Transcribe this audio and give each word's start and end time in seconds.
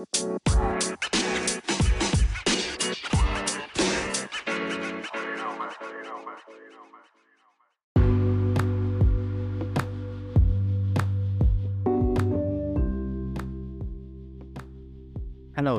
Hello, 0.00 0.08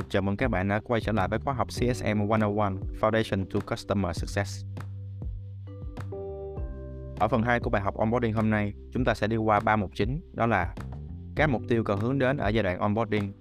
chào 0.10 0.22
mừng 0.22 0.38
các 0.38 0.48
bạn 0.48 0.68
đã 0.68 0.80
quay 0.84 1.02
trở 1.02 1.12
lại 1.12 1.28
với 1.28 1.40
khóa 1.40 1.54
học 1.54 1.68
CSM 1.68 2.18
101 2.18 2.74
Foundation 3.02 3.46
to 3.54 3.60
Customer 3.60 4.18
Success. 4.18 4.66
Ở 7.20 7.28
phần 7.28 7.42
2 7.42 7.60
của 7.60 7.70
bài 7.70 7.82
học 7.82 7.98
onboarding 7.98 8.34
hôm 8.34 8.50
nay, 8.50 8.74
chúng 8.92 9.06
ta 9.06 9.14
sẽ 9.14 9.28
đi 9.28 9.36
qua 9.38 9.60
ba 9.60 9.76
mục 9.76 9.92
chính, 9.96 10.22
đó 10.34 10.46
là 10.46 10.76
các 11.36 11.50
mục 11.50 11.62
tiêu 11.68 11.84
cần 11.84 12.00
hướng 12.00 12.20
đến 12.20 12.38
ở 12.38 12.50
giai 12.50 12.64
đoạn 12.64 12.80
onboarding, 12.80 13.41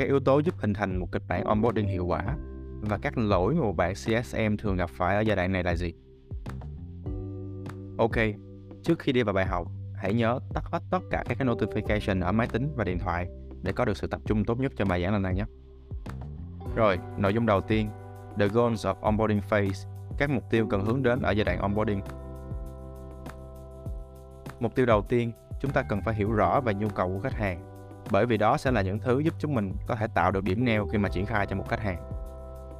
các 0.00 0.06
yếu 0.06 0.20
tố 0.20 0.38
giúp 0.38 0.54
hình 0.58 0.74
thành 0.74 0.96
một 0.96 1.12
kịch 1.12 1.22
bản 1.28 1.44
onboarding 1.44 1.88
hiệu 1.88 2.06
quả 2.06 2.36
và 2.80 2.98
các 3.02 3.18
lỗi 3.18 3.54
mà 3.54 3.60
một 3.60 3.76
bạn 3.76 3.94
CSM 3.94 4.56
thường 4.58 4.76
gặp 4.76 4.90
phải 4.90 5.16
ở 5.16 5.20
giai 5.20 5.36
đoạn 5.36 5.52
này 5.52 5.62
là 5.62 5.74
gì. 5.76 5.94
Ok, 7.98 8.16
trước 8.82 8.98
khi 8.98 9.12
đi 9.12 9.22
vào 9.22 9.34
bài 9.34 9.46
học, 9.46 9.66
hãy 9.94 10.14
nhớ 10.14 10.40
tắt 10.54 10.64
hết 10.64 10.82
tất 10.90 10.98
cả 11.10 11.24
các 11.28 11.38
notification 11.38 12.22
ở 12.22 12.32
máy 12.32 12.46
tính 12.46 12.72
và 12.76 12.84
điện 12.84 12.98
thoại 12.98 13.28
để 13.62 13.72
có 13.72 13.84
được 13.84 13.96
sự 13.96 14.06
tập 14.06 14.20
trung 14.26 14.44
tốt 14.44 14.60
nhất 14.60 14.72
cho 14.76 14.84
bài 14.84 15.02
giảng 15.02 15.12
lần 15.12 15.22
này 15.22 15.34
nhé. 15.34 15.44
Rồi, 16.76 16.98
nội 17.18 17.34
dung 17.34 17.46
đầu 17.46 17.60
tiên, 17.60 17.88
The 18.38 18.48
Goals 18.48 18.86
of 18.86 18.94
Onboarding 19.00 19.40
Phase, 19.40 19.88
các 20.18 20.30
mục 20.30 20.44
tiêu 20.50 20.66
cần 20.70 20.84
hướng 20.84 21.02
đến 21.02 21.22
ở 21.22 21.30
giai 21.30 21.44
đoạn 21.44 21.58
onboarding. 21.58 22.00
Mục 24.60 24.74
tiêu 24.74 24.86
đầu 24.86 25.02
tiên, 25.02 25.32
chúng 25.60 25.70
ta 25.70 25.82
cần 25.82 26.00
phải 26.02 26.14
hiểu 26.14 26.32
rõ 26.32 26.60
về 26.60 26.74
nhu 26.74 26.88
cầu 26.88 27.08
của 27.08 27.20
khách 27.20 27.34
hàng, 27.34 27.69
bởi 28.10 28.26
vì 28.26 28.36
đó 28.36 28.56
sẽ 28.56 28.70
là 28.70 28.82
những 28.82 28.98
thứ 28.98 29.18
giúp 29.18 29.34
chúng 29.38 29.54
mình 29.54 29.72
có 29.86 29.94
thể 29.94 30.06
tạo 30.14 30.30
được 30.30 30.44
điểm 30.44 30.64
neo 30.64 30.86
khi 30.86 30.98
mà 30.98 31.08
triển 31.08 31.26
khai 31.26 31.46
cho 31.46 31.56
một 31.56 31.68
khách 31.68 31.80
hàng. 31.80 32.10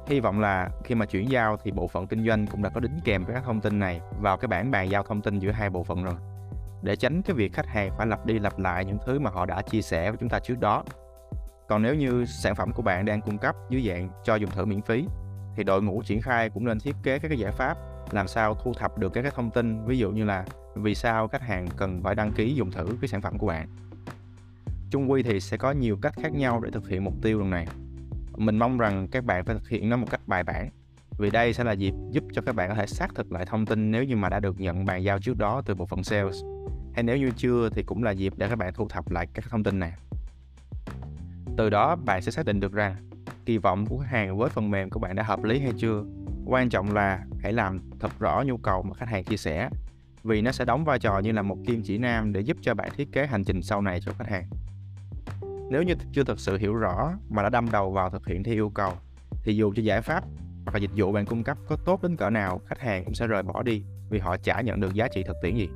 Hy 0.07 0.19
vọng 0.19 0.39
là 0.39 0.69
khi 0.83 0.95
mà 0.95 1.05
chuyển 1.05 1.31
giao 1.31 1.57
thì 1.63 1.71
bộ 1.71 1.87
phận 1.87 2.07
kinh 2.07 2.27
doanh 2.27 2.47
cũng 2.47 2.61
đã 2.61 2.69
có 2.69 2.79
đính 2.79 2.99
kèm 3.03 3.25
các 3.25 3.43
thông 3.45 3.61
tin 3.61 3.79
này 3.79 4.01
vào 4.21 4.37
cái 4.37 4.47
bản 4.47 4.71
bàn 4.71 4.91
giao 4.91 5.03
thông 5.03 5.21
tin 5.21 5.39
giữa 5.39 5.51
hai 5.51 5.69
bộ 5.69 5.83
phận 5.83 6.03
rồi. 6.03 6.15
Để 6.81 6.95
tránh 6.95 7.21
cái 7.21 7.35
việc 7.35 7.53
khách 7.53 7.67
hàng 7.67 7.91
phải 7.97 8.07
lặp 8.07 8.25
đi 8.25 8.39
lặp 8.39 8.59
lại 8.59 8.85
những 8.85 8.97
thứ 9.05 9.19
mà 9.19 9.29
họ 9.29 9.45
đã 9.45 9.61
chia 9.61 9.81
sẻ 9.81 10.11
với 10.11 10.17
chúng 10.17 10.29
ta 10.29 10.39
trước 10.39 10.59
đó 10.59 10.83
còn 11.71 11.81
nếu 11.81 11.95
như 11.95 12.25
sản 12.25 12.55
phẩm 12.55 12.71
của 12.73 12.81
bạn 12.81 13.05
đang 13.05 13.21
cung 13.21 13.37
cấp 13.37 13.55
dưới 13.69 13.83
dạng 13.87 14.09
cho 14.23 14.35
dùng 14.35 14.51
thử 14.51 14.65
miễn 14.65 14.81
phí, 14.81 15.05
thì 15.55 15.63
đội 15.63 15.81
ngũ 15.81 16.03
triển 16.05 16.21
khai 16.21 16.49
cũng 16.49 16.65
nên 16.65 16.79
thiết 16.79 16.95
kế 17.03 17.19
các 17.19 17.27
cái 17.27 17.39
giải 17.39 17.51
pháp 17.51 17.77
làm 18.11 18.27
sao 18.27 18.55
thu 18.55 18.73
thập 18.73 18.97
được 18.97 19.13
các 19.13 19.21
cái 19.21 19.31
thông 19.35 19.51
tin, 19.51 19.85
ví 19.85 19.97
dụ 19.97 20.11
như 20.11 20.25
là 20.25 20.45
vì 20.75 20.95
sao 20.95 21.27
khách 21.27 21.41
hàng 21.41 21.67
cần 21.77 22.03
phải 22.03 22.15
đăng 22.15 22.31
ký 22.31 22.53
dùng 22.53 22.71
thử 22.71 22.97
cái 23.01 23.07
sản 23.07 23.21
phẩm 23.21 23.37
của 23.37 23.47
bạn 23.47 23.67
chung 24.91 25.11
quy 25.11 25.23
thì 25.23 25.39
sẽ 25.39 25.57
có 25.57 25.71
nhiều 25.71 25.97
cách 26.01 26.13
khác 26.21 26.33
nhau 26.33 26.59
để 26.59 26.69
thực 26.71 26.89
hiện 26.89 27.03
mục 27.03 27.13
tiêu 27.21 27.39
lần 27.39 27.49
này 27.49 27.67
mình 28.37 28.57
mong 28.57 28.77
rằng 28.77 29.07
các 29.07 29.25
bạn 29.25 29.45
phải 29.45 29.55
thực 29.55 29.69
hiện 29.69 29.89
nó 29.89 29.97
một 29.97 30.07
cách 30.11 30.21
bài 30.27 30.43
bản, 30.43 30.69
vì 31.17 31.29
đây 31.29 31.53
sẽ 31.53 31.63
là 31.63 31.71
dịp 31.71 31.93
giúp 32.11 32.23
cho 32.33 32.41
các 32.41 32.55
bạn 32.55 32.69
có 32.69 32.75
thể 32.75 32.87
xác 32.87 33.15
thực 33.15 33.31
lại 33.31 33.45
thông 33.45 33.65
tin 33.65 33.91
nếu 33.91 34.03
như 34.03 34.15
mà 34.15 34.29
đã 34.29 34.39
được 34.39 34.59
nhận 34.59 34.85
bàn 34.85 35.03
giao 35.03 35.19
trước 35.19 35.37
đó 35.37 35.61
từ 35.65 35.75
bộ 35.75 35.85
phận 35.85 36.03
sales 36.03 36.43
hay 36.93 37.03
nếu 37.03 37.17
như 37.17 37.31
chưa 37.37 37.69
thì 37.69 37.83
cũng 37.83 38.03
là 38.03 38.11
dịp 38.11 38.33
để 38.37 38.49
các 38.49 38.55
bạn 38.55 38.73
thu 38.73 38.87
thập 38.87 39.11
lại 39.11 39.27
các 39.33 39.45
thông 39.49 39.63
tin 39.63 39.79
này 39.79 39.93
từ 41.57 41.69
đó, 41.69 41.95
bạn 41.95 42.21
sẽ 42.21 42.31
xác 42.31 42.45
định 42.45 42.59
được 42.59 42.73
rằng 42.73 42.95
kỳ 43.45 43.57
vọng 43.57 43.85
của 43.85 43.97
khách 43.97 44.09
hàng 44.09 44.37
với 44.37 44.49
phần 44.49 44.71
mềm 44.71 44.89
của 44.89 44.99
bạn 44.99 45.15
đã 45.15 45.23
hợp 45.23 45.43
lý 45.43 45.59
hay 45.59 45.73
chưa. 45.77 46.03
Quan 46.45 46.69
trọng 46.69 46.93
là 46.93 47.23
hãy 47.43 47.53
làm 47.53 47.79
thật 47.99 48.19
rõ 48.19 48.43
nhu 48.45 48.57
cầu 48.57 48.83
mà 48.83 48.93
khách 48.93 49.09
hàng 49.09 49.23
chia 49.23 49.37
sẻ, 49.37 49.69
vì 50.23 50.41
nó 50.41 50.51
sẽ 50.51 50.65
đóng 50.65 50.85
vai 50.85 50.99
trò 50.99 51.19
như 51.19 51.31
là 51.31 51.41
một 51.41 51.57
kim 51.67 51.81
chỉ 51.83 51.97
nam 51.97 52.33
để 52.33 52.41
giúp 52.41 52.57
cho 52.61 52.73
bạn 52.73 52.89
thiết 52.97 53.11
kế 53.11 53.25
hành 53.25 53.43
trình 53.43 53.61
sau 53.61 53.81
này 53.81 53.99
cho 54.01 54.11
khách 54.17 54.29
hàng. 54.29 54.45
Nếu 55.71 55.83
như 55.83 55.93
chưa 56.11 56.23
thực 56.23 56.39
sự 56.39 56.57
hiểu 56.57 56.75
rõ 56.75 57.13
mà 57.29 57.43
đã 57.43 57.49
đâm 57.49 57.71
đầu 57.71 57.91
vào 57.91 58.09
thực 58.09 58.27
hiện 58.27 58.43
theo 58.43 58.53
yêu 58.53 58.69
cầu 58.69 58.93
thì 59.43 59.55
dù 59.55 59.73
cho 59.75 59.81
giải 59.81 60.01
pháp 60.01 60.23
hoặc 60.65 60.73
là 60.73 60.79
dịch 60.79 60.91
vụ 60.95 61.11
bạn 61.11 61.25
cung 61.25 61.43
cấp 61.43 61.57
có 61.67 61.75
tốt 61.85 62.03
đến 62.03 62.15
cỡ 62.15 62.29
nào, 62.29 62.61
khách 62.65 62.79
hàng 62.79 63.05
cũng 63.05 63.13
sẽ 63.13 63.27
rời 63.27 63.43
bỏ 63.43 63.63
đi 63.63 63.83
vì 64.09 64.19
họ 64.19 64.37
chả 64.37 64.61
nhận 64.61 64.79
được 64.79 64.93
giá 64.93 65.07
trị 65.07 65.23
thực 65.23 65.35
tiễn 65.41 65.55
gì. 65.55 65.69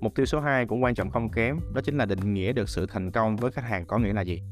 Mục 0.00 0.14
tiêu 0.14 0.26
số 0.26 0.40
2 0.40 0.66
cũng 0.66 0.82
quan 0.82 0.94
trọng 0.94 1.10
không 1.10 1.30
kém, 1.30 1.60
đó 1.74 1.80
chính 1.84 1.98
là 1.98 2.04
định 2.04 2.34
nghĩa 2.34 2.52
được 2.52 2.68
sự 2.68 2.86
thành 2.86 3.10
công 3.10 3.36
với 3.36 3.50
khách 3.50 3.64
hàng 3.64 3.86
có 3.86 3.98
nghĩa 3.98 4.12
là 4.12 4.22
gì. 4.22 4.42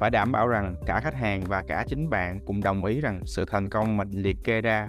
Phải 0.00 0.10
đảm 0.10 0.32
bảo 0.32 0.48
rằng 0.48 0.74
cả 0.86 1.00
khách 1.00 1.14
hàng 1.14 1.44
và 1.44 1.62
cả 1.68 1.84
chính 1.88 2.10
bạn 2.10 2.40
cùng 2.46 2.62
đồng 2.62 2.84
ý 2.84 3.00
rằng 3.00 3.20
sự 3.26 3.44
thành 3.44 3.68
công 3.68 3.96
mình 3.96 4.10
liệt 4.10 4.36
kê 4.44 4.60
ra 4.60 4.88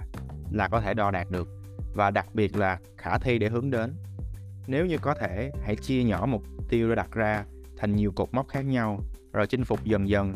là 0.50 0.68
có 0.68 0.80
thể 0.80 0.94
đo 0.94 1.10
đạt 1.10 1.30
được 1.30 1.48
và 1.94 2.10
đặc 2.10 2.26
biệt 2.34 2.56
là 2.56 2.78
khả 2.96 3.18
thi 3.18 3.38
để 3.38 3.48
hướng 3.48 3.70
đến. 3.70 3.94
Nếu 4.68 4.86
như 4.86 4.98
có 4.98 5.14
thể, 5.14 5.50
hãy 5.62 5.76
chia 5.76 6.04
nhỏ 6.04 6.26
mục 6.28 6.42
tiêu 6.68 6.88
đã 6.88 6.94
đặt 6.94 7.12
ra 7.12 7.44
thành 7.76 7.96
nhiều 7.96 8.12
cột 8.12 8.28
mốc 8.32 8.48
khác 8.48 8.60
nhau 8.60 9.00
rồi 9.32 9.46
chinh 9.46 9.64
phục 9.64 9.84
dần 9.84 10.08
dần. 10.08 10.34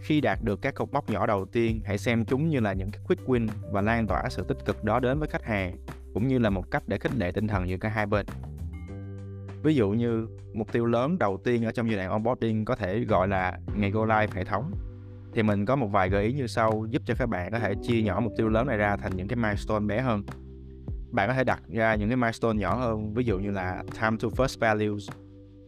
Khi 0.00 0.20
đạt 0.20 0.38
được 0.42 0.62
các 0.62 0.74
cột 0.74 0.92
mốc 0.92 1.10
nhỏ 1.10 1.26
đầu 1.26 1.44
tiên, 1.44 1.80
hãy 1.84 1.98
xem 1.98 2.24
chúng 2.24 2.48
như 2.48 2.60
là 2.60 2.72
những 2.72 2.90
cái 2.90 3.02
quick 3.06 3.26
win 3.26 3.48
và 3.70 3.80
lan 3.80 4.06
tỏa 4.06 4.22
sự 4.28 4.44
tích 4.48 4.64
cực 4.64 4.84
đó 4.84 5.00
đến 5.00 5.18
với 5.18 5.28
khách 5.28 5.44
hàng 5.44 5.76
cũng 6.14 6.28
như 6.28 6.38
là 6.38 6.50
một 6.50 6.70
cách 6.70 6.82
để 6.86 6.98
khích 6.98 7.14
lệ 7.16 7.32
tinh 7.32 7.48
thần 7.48 7.68
giữa 7.68 7.76
cả 7.76 7.88
hai 7.88 8.06
bên. 8.06 8.26
Ví 9.62 9.74
dụ 9.74 9.90
như 9.90 10.28
mục 10.54 10.72
tiêu 10.72 10.86
lớn 10.86 11.18
đầu 11.18 11.40
tiên 11.44 11.64
ở 11.64 11.72
trong 11.72 11.88
giai 11.88 11.96
đoạn 11.96 12.10
onboarding 12.10 12.64
có 12.64 12.76
thể 12.76 13.00
gọi 13.00 13.28
là 13.28 13.58
ngày 13.76 13.90
go 13.90 14.04
live 14.04 14.32
hệ 14.34 14.44
thống. 14.44 14.72
Thì 15.34 15.42
mình 15.42 15.66
có 15.66 15.76
một 15.76 15.86
vài 15.86 16.08
gợi 16.08 16.24
ý 16.24 16.32
như 16.32 16.46
sau 16.46 16.86
giúp 16.90 17.02
cho 17.06 17.14
các 17.18 17.26
bạn 17.26 17.52
có 17.52 17.58
thể 17.58 17.74
chia 17.82 18.02
nhỏ 18.02 18.20
mục 18.20 18.32
tiêu 18.36 18.48
lớn 18.48 18.66
này 18.66 18.76
ra 18.76 18.96
thành 18.96 19.16
những 19.16 19.28
cái 19.28 19.36
milestone 19.36 19.86
bé 19.86 20.00
hơn. 20.00 20.22
Bạn 21.12 21.28
có 21.28 21.34
thể 21.34 21.44
đặt 21.44 21.62
ra 21.68 21.94
những 21.94 22.08
cái 22.08 22.16
milestone 22.16 22.58
nhỏ 22.58 22.74
hơn, 22.74 23.14
ví 23.14 23.24
dụ 23.24 23.38
như 23.38 23.50
là 23.50 23.82
time 24.00 24.16
to 24.22 24.28
first 24.28 24.60
values, 24.60 25.10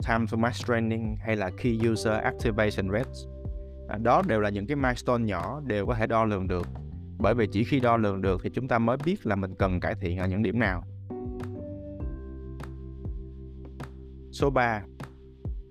time 0.08 0.26
to 0.30 0.36
max 0.36 0.64
training 0.66 1.16
hay 1.26 1.36
là 1.36 1.50
key 1.62 1.78
user 1.90 2.12
activation 2.22 2.90
rates. 2.92 3.26
À, 3.88 3.98
đó 4.02 4.22
đều 4.26 4.40
là 4.40 4.50
những 4.50 4.66
cái 4.66 4.76
milestone 4.76 5.24
nhỏ 5.24 5.60
đều 5.66 5.86
có 5.86 5.94
thể 5.94 6.06
đo 6.06 6.24
lường 6.24 6.48
được 6.48 6.66
bởi 7.18 7.34
vì 7.34 7.46
chỉ 7.46 7.64
khi 7.64 7.80
đo 7.80 7.96
lường 7.96 8.22
được 8.22 8.40
thì 8.44 8.50
chúng 8.54 8.68
ta 8.68 8.78
mới 8.78 8.96
biết 9.04 9.26
là 9.26 9.36
mình 9.36 9.54
cần 9.58 9.80
cải 9.80 9.94
thiện 9.94 10.18
ở 10.18 10.26
những 10.26 10.42
điểm 10.42 10.58
nào. 10.58 10.82
Số 14.32 14.50
3. 14.50 14.82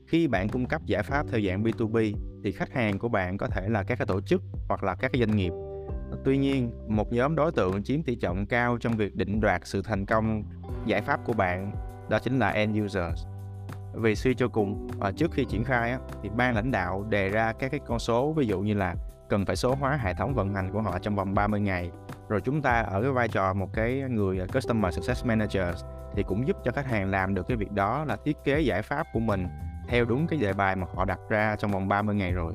Khi 0.07 0.27
bạn 0.27 0.49
cung 0.49 0.65
cấp 0.65 0.81
giải 0.85 1.03
pháp 1.03 1.25
theo 1.31 1.41
dạng 1.41 1.63
B2B 1.63 2.13
thì 2.43 2.51
khách 2.51 2.73
hàng 2.73 2.99
của 2.99 3.09
bạn 3.09 3.37
có 3.37 3.47
thể 3.47 3.69
là 3.69 3.83
các 3.83 3.97
cái 3.97 4.07
tổ 4.07 4.21
chức 4.21 4.41
hoặc 4.67 4.83
là 4.83 4.95
các 4.95 5.11
cái 5.13 5.19
doanh 5.19 5.37
nghiệp. 5.37 5.51
Tuy 6.23 6.37
nhiên, 6.37 6.71
một 6.87 7.13
nhóm 7.13 7.35
đối 7.35 7.51
tượng 7.51 7.83
chiếm 7.83 8.03
tỷ 8.03 8.15
trọng 8.15 8.45
cao 8.45 8.77
trong 8.77 8.93
việc 8.93 9.15
định 9.15 9.41
đoạt 9.41 9.61
sự 9.63 9.81
thành 9.81 10.05
công 10.05 10.43
giải 10.85 11.01
pháp 11.01 11.19
của 11.25 11.33
bạn 11.33 11.71
đó 12.09 12.19
chính 12.19 12.39
là 12.39 12.49
end 12.49 12.83
users. 12.83 13.25
Vì 13.93 14.15
suy 14.15 14.33
cho 14.33 14.47
cùng, 14.47 14.87
ờ, 14.99 15.11
trước 15.11 15.31
khi 15.31 15.45
triển 15.45 15.63
khai 15.63 15.97
thì 16.23 16.29
ban 16.29 16.55
lãnh 16.55 16.71
đạo 16.71 17.05
đề 17.09 17.29
ra 17.29 17.53
các 17.59 17.71
cái 17.71 17.79
con 17.87 17.99
số 17.99 18.33
ví 18.33 18.47
dụ 18.47 18.59
như 18.59 18.73
là 18.73 18.95
cần 19.29 19.45
phải 19.45 19.55
số 19.55 19.75
hóa 19.75 19.99
hệ 20.01 20.13
thống 20.13 20.33
vận 20.33 20.53
hành 20.53 20.71
của 20.71 20.81
họ 20.81 20.99
trong 20.99 21.15
vòng 21.15 21.33
30 21.33 21.59
ngày. 21.59 21.91
Rồi 22.29 22.41
chúng 22.41 22.61
ta 22.61 22.71
ở 22.71 23.01
cái 23.01 23.11
vai 23.11 23.27
trò 23.27 23.53
một 23.53 23.69
cái 23.73 24.03
người 24.09 24.39
ờ, 24.39 24.47
Customer 24.53 24.95
Success 24.95 25.25
Manager 25.25 25.83
thì 26.15 26.23
cũng 26.23 26.47
giúp 26.47 26.57
cho 26.63 26.71
khách 26.71 26.85
hàng 26.85 27.11
làm 27.11 27.35
được 27.35 27.47
cái 27.47 27.57
việc 27.57 27.71
đó 27.71 28.05
là 28.05 28.17
thiết 28.25 28.37
kế 28.43 28.59
giải 28.59 28.81
pháp 28.81 29.07
của 29.13 29.19
mình 29.19 29.47
theo 29.87 30.05
đúng 30.05 30.27
cái 30.27 30.39
đề 30.39 30.53
bài 30.53 30.75
mà 30.75 30.87
họ 30.95 31.05
đặt 31.05 31.19
ra 31.29 31.55
trong 31.59 31.71
vòng 31.71 31.87
30 31.87 32.15
ngày 32.15 32.31
rồi. 32.31 32.53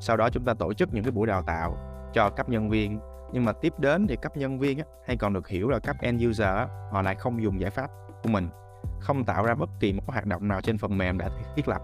Sau 0.00 0.16
đó 0.16 0.30
chúng 0.30 0.44
ta 0.44 0.54
tổ 0.54 0.72
chức 0.72 0.94
những 0.94 1.04
cái 1.04 1.10
buổi 1.10 1.26
đào 1.26 1.42
tạo 1.42 1.76
cho 2.14 2.30
cấp 2.30 2.48
nhân 2.48 2.70
viên 2.70 3.00
nhưng 3.32 3.44
mà 3.44 3.52
tiếp 3.52 3.72
đến 3.78 4.06
thì 4.06 4.16
cấp 4.22 4.36
nhân 4.36 4.58
viên 4.58 4.78
á, 4.78 4.84
hay 5.06 5.16
còn 5.16 5.32
được 5.32 5.48
hiểu 5.48 5.68
là 5.68 5.78
cấp 5.78 5.96
end 6.00 6.26
user 6.26 6.46
á, 6.46 6.68
họ 6.92 7.02
lại 7.02 7.14
không 7.14 7.42
dùng 7.42 7.60
giải 7.60 7.70
pháp 7.70 7.90
của 8.22 8.28
mình 8.28 8.48
không 9.00 9.24
tạo 9.24 9.46
ra 9.46 9.54
bất 9.54 9.70
kỳ 9.80 9.92
một 9.92 10.02
hoạt 10.06 10.26
động 10.26 10.48
nào 10.48 10.60
trên 10.60 10.78
phần 10.78 10.98
mềm 10.98 11.18
đã 11.18 11.28
thiết 11.56 11.68
lập 11.68 11.82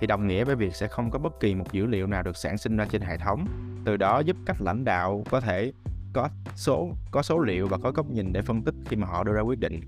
thì 0.00 0.06
đồng 0.06 0.26
nghĩa 0.26 0.44
với 0.44 0.56
việc 0.56 0.74
sẽ 0.74 0.88
không 0.88 1.10
có 1.10 1.18
bất 1.18 1.40
kỳ 1.40 1.54
một 1.54 1.72
dữ 1.72 1.86
liệu 1.86 2.06
nào 2.06 2.22
được 2.22 2.36
sản 2.36 2.58
sinh 2.58 2.76
ra 2.76 2.86
trên 2.90 3.02
hệ 3.02 3.16
thống. 3.16 3.46
Từ 3.84 3.96
đó 3.96 4.20
giúp 4.20 4.36
các 4.46 4.56
lãnh 4.60 4.84
đạo 4.84 5.24
có 5.30 5.40
thể 5.40 5.72
có 6.12 6.28
số 6.54 6.88
có 7.10 7.22
số 7.22 7.38
liệu 7.38 7.68
và 7.68 7.78
có 7.82 7.90
góc 7.90 8.10
nhìn 8.10 8.32
để 8.32 8.42
phân 8.42 8.62
tích 8.62 8.74
khi 8.86 8.96
mà 8.96 9.06
họ 9.06 9.24
đưa 9.24 9.32
ra 9.32 9.40
quyết 9.40 9.58
định. 9.58 9.80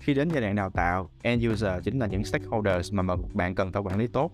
Khi 0.00 0.14
đến 0.14 0.28
giai 0.28 0.40
đoạn 0.40 0.54
đào 0.54 0.70
tạo, 0.70 1.10
end 1.22 1.48
user 1.48 1.72
chính 1.84 1.98
là 1.98 2.06
những 2.06 2.24
stakeholders 2.24 2.92
mà 2.92 3.16
bạn 3.34 3.54
cần 3.54 3.72
phải 3.72 3.82
quản 3.82 3.98
lý 3.98 4.06
tốt. 4.06 4.30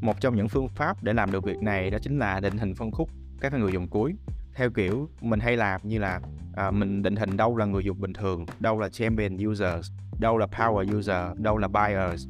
Một 0.00 0.20
trong 0.20 0.36
những 0.36 0.48
phương 0.48 0.68
pháp 0.68 1.02
để 1.02 1.12
làm 1.12 1.32
được 1.32 1.44
việc 1.44 1.62
này 1.62 1.90
đó 1.90 1.98
chính 2.02 2.18
là 2.18 2.40
định 2.40 2.58
hình 2.58 2.74
phân 2.74 2.90
khúc 2.90 3.08
các 3.42 3.52
người 3.52 3.72
dùng 3.72 3.88
cuối. 3.88 4.14
Theo 4.54 4.70
kiểu 4.70 5.08
mình 5.20 5.40
hay 5.40 5.56
làm 5.56 5.80
như 5.84 5.98
là 5.98 6.20
à, 6.54 6.70
mình 6.70 7.02
định 7.02 7.16
hình 7.16 7.36
đâu 7.36 7.56
là 7.56 7.64
người 7.64 7.84
dùng 7.84 8.00
bình 8.00 8.12
thường, 8.12 8.46
đâu 8.60 8.78
là 8.78 8.88
champion 8.88 9.36
users, 9.46 9.92
đâu 10.18 10.38
là 10.38 10.46
power 10.46 10.98
user, 10.98 11.38
đâu 11.38 11.58
là 11.58 11.68
buyers. 11.68 12.28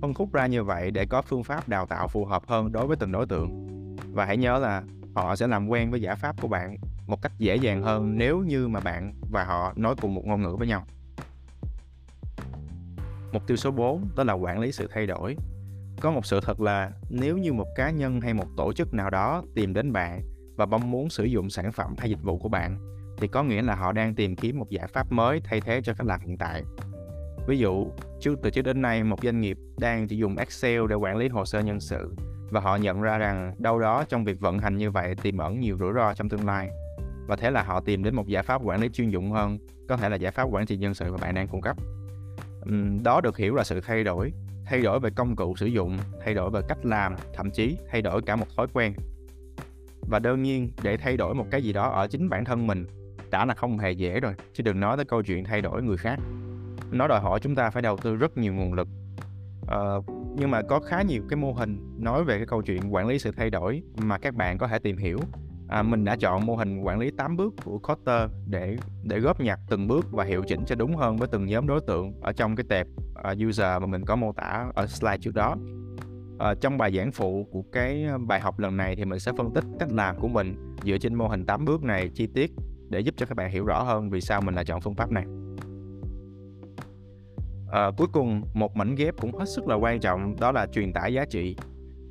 Phân 0.00 0.14
khúc 0.14 0.32
ra 0.32 0.46
như 0.46 0.64
vậy 0.64 0.90
để 0.90 1.06
có 1.06 1.22
phương 1.22 1.44
pháp 1.44 1.68
đào 1.68 1.86
tạo 1.86 2.08
phù 2.08 2.24
hợp 2.24 2.42
hơn 2.46 2.72
đối 2.72 2.86
với 2.86 2.96
từng 2.96 3.12
đối 3.12 3.26
tượng. 3.26 3.66
Và 4.12 4.24
hãy 4.24 4.36
nhớ 4.36 4.58
là 4.58 4.82
họ 5.14 5.36
sẽ 5.36 5.46
làm 5.46 5.68
quen 5.68 5.90
với 5.90 6.00
giải 6.00 6.16
pháp 6.16 6.40
của 6.40 6.48
bạn 6.48 6.76
một 7.06 7.22
cách 7.22 7.32
dễ 7.38 7.56
dàng 7.56 7.82
hơn 7.82 8.18
nếu 8.18 8.38
như 8.38 8.68
mà 8.68 8.80
bạn 8.80 9.14
và 9.30 9.44
họ 9.44 9.72
nói 9.76 9.94
cùng 10.00 10.14
một 10.14 10.22
ngôn 10.26 10.42
ngữ 10.42 10.56
với 10.58 10.68
nhau. 10.68 10.84
Mục 13.32 13.42
tiêu 13.46 13.56
số 13.56 13.70
4 13.70 14.08
đó 14.16 14.24
là 14.24 14.32
quản 14.32 14.60
lý 14.60 14.72
sự 14.72 14.88
thay 14.94 15.06
đổi. 15.06 15.36
Có 16.00 16.10
một 16.10 16.26
sự 16.26 16.40
thật 16.42 16.60
là 16.60 16.90
nếu 17.10 17.38
như 17.38 17.52
một 17.52 17.66
cá 17.76 17.90
nhân 17.90 18.20
hay 18.20 18.34
một 18.34 18.46
tổ 18.56 18.72
chức 18.72 18.94
nào 18.94 19.10
đó 19.10 19.42
tìm 19.54 19.74
đến 19.74 19.92
bạn 19.92 20.22
và 20.66 20.78
mong 20.78 20.90
muốn 20.90 21.10
sử 21.10 21.24
dụng 21.24 21.50
sản 21.50 21.72
phẩm 21.72 21.94
hay 21.98 22.10
dịch 22.10 22.22
vụ 22.22 22.38
của 22.38 22.48
bạn 22.48 22.78
thì 23.16 23.28
có 23.28 23.42
nghĩa 23.42 23.62
là 23.62 23.74
họ 23.74 23.92
đang 23.92 24.14
tìm 24.14 24.36
kiếm 24.36 24.58
một 24.58 24.70
giải 24.70 24.86
pháp 24.86 25.12
mới 25.12 25.40
thay 25.44 25.60
thế 25.60 25.80
cho 25.84 25.94
cách 25.94 26.06
làm 26.06 26.20
hiện 26.20 26.38
tại 26.38 26.62
Ví 27.46 27.58
dụ, 27.58 27.86
trước 28.20 28.38
từ 28.42 28.50
trước 28.50 28.62
đến 28.62 28.82
nay 28.82 29.04
một 29.04 29.22
doanh 29.22 29.40
nghiệp 29.40 29.58
đang 29.78 30.08
chỉ 30.08 30.16
dùng 30.16 30.36
Excel 30.36 30.80
để 30.88 30.94
quản 30.94 31.16
lý 31.16 31.28
hồ 31.28 31.44
sơ 31.44 31.60
nhân 31.60 31.80
sự 31.80 32.14
và 32.50 32.60
họ 32.60 32.76
nhận 32.76 33.02
ra 33.02 33.18
rằng 33.18 33.54
đâu 33.58 33.78
đó 33.78 34.04
trong 34.08 34.24
việc 34.24 34.40
vận 34.40 34.58
hành 34.58 34.76
như 34.76 34.90
vậy 34.90 35.14
tiềm 35.22 35.38
ẩn 35.38 35.60
nhiều 35.60 35.76
rủi 35.80 35.92
ro 35.94 36.14
trong 36.14 36.28
tương 36.28 36.46
lai. 36.46 36.70
Và 37.26 37.36
thế 37.36 37.50
là 37.50 37.62
họ 37.62 37.80
tìm 37.80 38.04
đến 38.04 38.14
một 38.14 38.26
giải 38.26 38.42
pháp 38.42 38.62
quản 38.64 38.80
lý 38.80 38.88
chuyên 38.88 39.10
dụng 39.10 39.32
hơn, 39.32 39.58
có 39.88 39.96
thể 39.96 40.08
là 40.08 40.16
giải 40.16 40.32
pháp 40.32 40.44
quản 40.50 40.66
trị 40.66 40.76
nhân 40.76 40.94
sự 40.94 41.12
mà 41.12 41.18
bạn 41.20 41.34
đang 41.34 41.48
cung 41.48 41.60
cấp. 41.60 41.76
Đó 43.04 43.20
được 43.20 43.36
hiểu 43.36 43.54
là 43.54 43.64
sự 43.64 43.80
thay 43.80 44.04
đổi, 44.04 44.32
thay 44.64 44.80
đổi 44.80 45.00
về 45.00 45.10
công 45.16 45.36
cụ 45.36 45.56
sử 45.56 45.66
dụng, 45.66 45.98
thay 46.24 46.34
đổi 46.34 46.50
về 46.50 46.60
cách 46.68 46.78
làm, 46.84 47.14
thậm 47.34 47.50
chí 47.50 47.76
thay 47.90 48.02
đổi 48.02 48.22
cả 48.22 48.36
một 48.36 48.46
thói 48.56 48.66
quen. 48.72 48.92
Và 50.08 50.18
đương 50.18 50.42
nhiên, 50.42 50.72
để 50.82 50.96
thay 50.96 51.16
đổi 51.16 51.34
một 51.34 51.46
cái 51.50 51.62
gì 51.62 51.72
đó 51.72 51.88
ở 51.88 52.08
chính 52.08 52.28
bản 52.28 52.44
thân 52.44 52.66
mình 52.66 52.86
đã 53.30 53.44
là 53.44 53.54
không 53.54 53.78
hề 53.78 53.92
dễ 53.92 54.20
rồi, 54.20 54.34
chứ 54.52 54.62
đừng 54.62 54.80
nói 54.80 54.96
tới 54.96 55.04
câu 55.04 55.22
chuyện 55.22 55.44
thay 55.44 55.62
đổi 55.62 55.82
người 55.82 55.96
khác. 55.96 56.18
Nó 56.90 57.08
đòi 57.08 57.20
hỏi 57.20 57.40
chúng 57.40 57.54
ta 57.54 57.70
phải 57.70 57.82
đầu 57.82 57.96
tư 57.96 58.16
rất 58.16 58.38
nhiều 58.38 58.54
nguồn 58.54 58.72
lực. 58.74 58.88
ờ, 59.66 60.02
nhưng 60.36 60.50
mà 60.50 60.62
có 60.62 60.80
khá 60.80 61.02
nhiều 61.02 61.22
cái 61.28 61.36
mô 61.36 61.52
hình 61.52 61.78
nói 61.98 62.24
về 62.24 62.36
cái 62.36 62.46
câu 62.46 62.62
chuyện 62.62 62.94
quản 62.94 63.06
lý 63.06 63.18
sự 63.18 63.32
thay 63.36 63.50
đổi 63.50 63.82
mà 63.96 64.18
các 64.18 64.34
bạn 64.34 64.58
có 64.58 64.68
thể 64.68 64.78
tìm 64.78 64.96
hiểu 64.96 65.18
à, 65.68 65.82
mình 65.82 66.04
đã 66.04 66.16
chọn 66.16 66.46
mô 66.46 66.56
hình 66.56 66.80
quản 66.80 66.98
lý 66.98 67.10
8 67.10 67.36
bước 67.36 67.54
của 67.64 67.78
Kotter 67.78 68.30
để 68.46 68.76
để 69.02 69.20
góp 69.20 69.40
nhặt 69.40 69.58
từng 69.70 69.88
bước 69.88 70.12
và 70.12 70.24
hiệu 70.24 70.42
chỉnh 70.46 70.64
cho 70.66 70.74
đúng 70.74 70.96
hơn 70.96 71.16
với 71.16 71.28
từng 71.32 71.46
nhóm 71.46 71.66
đối 71.66 71.80
tượng 71.86 72.12
ở 72.20 72.32
trong 72.32 72.56
cái 72.56 72.64
tệp 72.68 72.86
uh, 73.32 73.48
user 73.48 73.80
mà 73.80 73.86
mình 73.86 74.04
có 74.04 74.16
mô 74.16 74.32
tả 74.32 74.66
ở 74.74 74.86
slide 74.86 75.18
trước 75.18 75.34
đó 75.34 75.56
à, 76.42 76.54
trong 76.60 76.78
bài 76.78 76.92
giảng 76.96 77.12
phụ 77.12 77.46
của 77.50 77.62
cái 77.72 78.04
ờ, 78.04 78.18
bài 78.18 78.40
học 78.40 78.58
lần 78.58 78.76
này 78.76 78.96
thì 78.96 79.04
mình 79.04 79.18
sẽ 79.18 79.32
phân 79.36 79.54
tích 79.54 79.64
cách 79.78 79.92
làm 79.92 80.18
của 80.20 80.28
mình 80.28 80.76
dựa 80.84 80.98
trên 80.98 81.14
mô 81.14 81.28
hình 81.28 81.46
8 81.46 81.64
bước 81.64 81.82
này 81.82 82.10
chi 82.14 82.26
tiết 82.34 82.52
để 82.88 83.00
giúp 83.00 83.14
cho 83.16 83.26
các 83.26 83.34
bạn 83.34 83.50
hiểu 83.50 83.64
rõ 83.64 83.82
hơn 83.82 84.10
vì 84.10 84.20
sao 84.20 84.40
mình 84.40 84.54
lại 84.54 84.64
chọn 84.64 84.80
phương 84.80 84.94
pháp 84.94 85.10
này. 85.10 85.24
À, 87.72 87.90
cuối 87.96 88.06
cùng 88.12 88.42
một 88.54 88.76
mảnh 88.76 88.94
ghép 88.94 89.14
cũng 89.20 89.34
hết 89.34 89.48
sức 89.48 89.68
là 89.68 89.74
quan 89.74 90.00
trọng 90.00 90.36
đó 90.40 90.52
là 90.52 90.66
truyền 90.66 90.92
tải 90.92 91.14
giá 91.14 91.24
trị. 91.24 91.56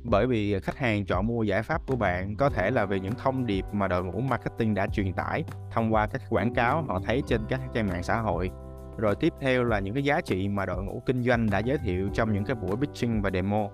Bởi 0.04 0.26
vì 0.26 0.60
khách 0.60 0.78
hàng 0.78 1.06
chọn 1.06 1.26
mua 1.26 1.42
giải 1.42 1.62
pháp 1.62 1.86
của 1.86 1.96
bạn 1.96 2.36
có 2.36 2.48
thể 2.48 2.70
là 2.70 2.84
vì 2.84 3.00
những 3.00 3.14
thông 3.14 3.46
điệp 3.46 3.64
mà 3.72 3.88
đội 3.88 4.04
ngũ 4.04 4.20
marketing 4.20 4.74
đã 4.74 4.86
truyền 4.86 5.12
tải 5.12 5.44
thông 5.72 5.94
qua 5.94 6.06
các 6.06 6.22
quảng 6.30 6.54
cáo 6.54 6.82
họ 6.82 7.00
thấy 7.04 7.22
trên 7.26 7.40
các 7.48 7.60
trang 7.74 7.88
mạng 7.88 8.02
xã 8.02 8.20
hội. 8.20 8.50
Rồi 8.98 9.14
tiếp 9.20 9.32
theo 9.40 9.64
là 9.64 9.78
những 9.78 9.94
cái 9.94 10.02
giá 10.02 10.20
trị 10.20 10.48
mà 10.48 10.66
đội 10.66 10.84
ngũ 10.84 11.02
kinh 11.06 11.22
doanh 11.22 11.50
đã 11.50 11.58
giới 11.58 11.78
thiệu 11.78 12.08
trong 12.14 12.32
những 12.32 12.44
cái 12.44 12.56
buổi 12.56 12.76
pitching 12.76 13.22
và 13.22 13.30
demo 13.34 13.68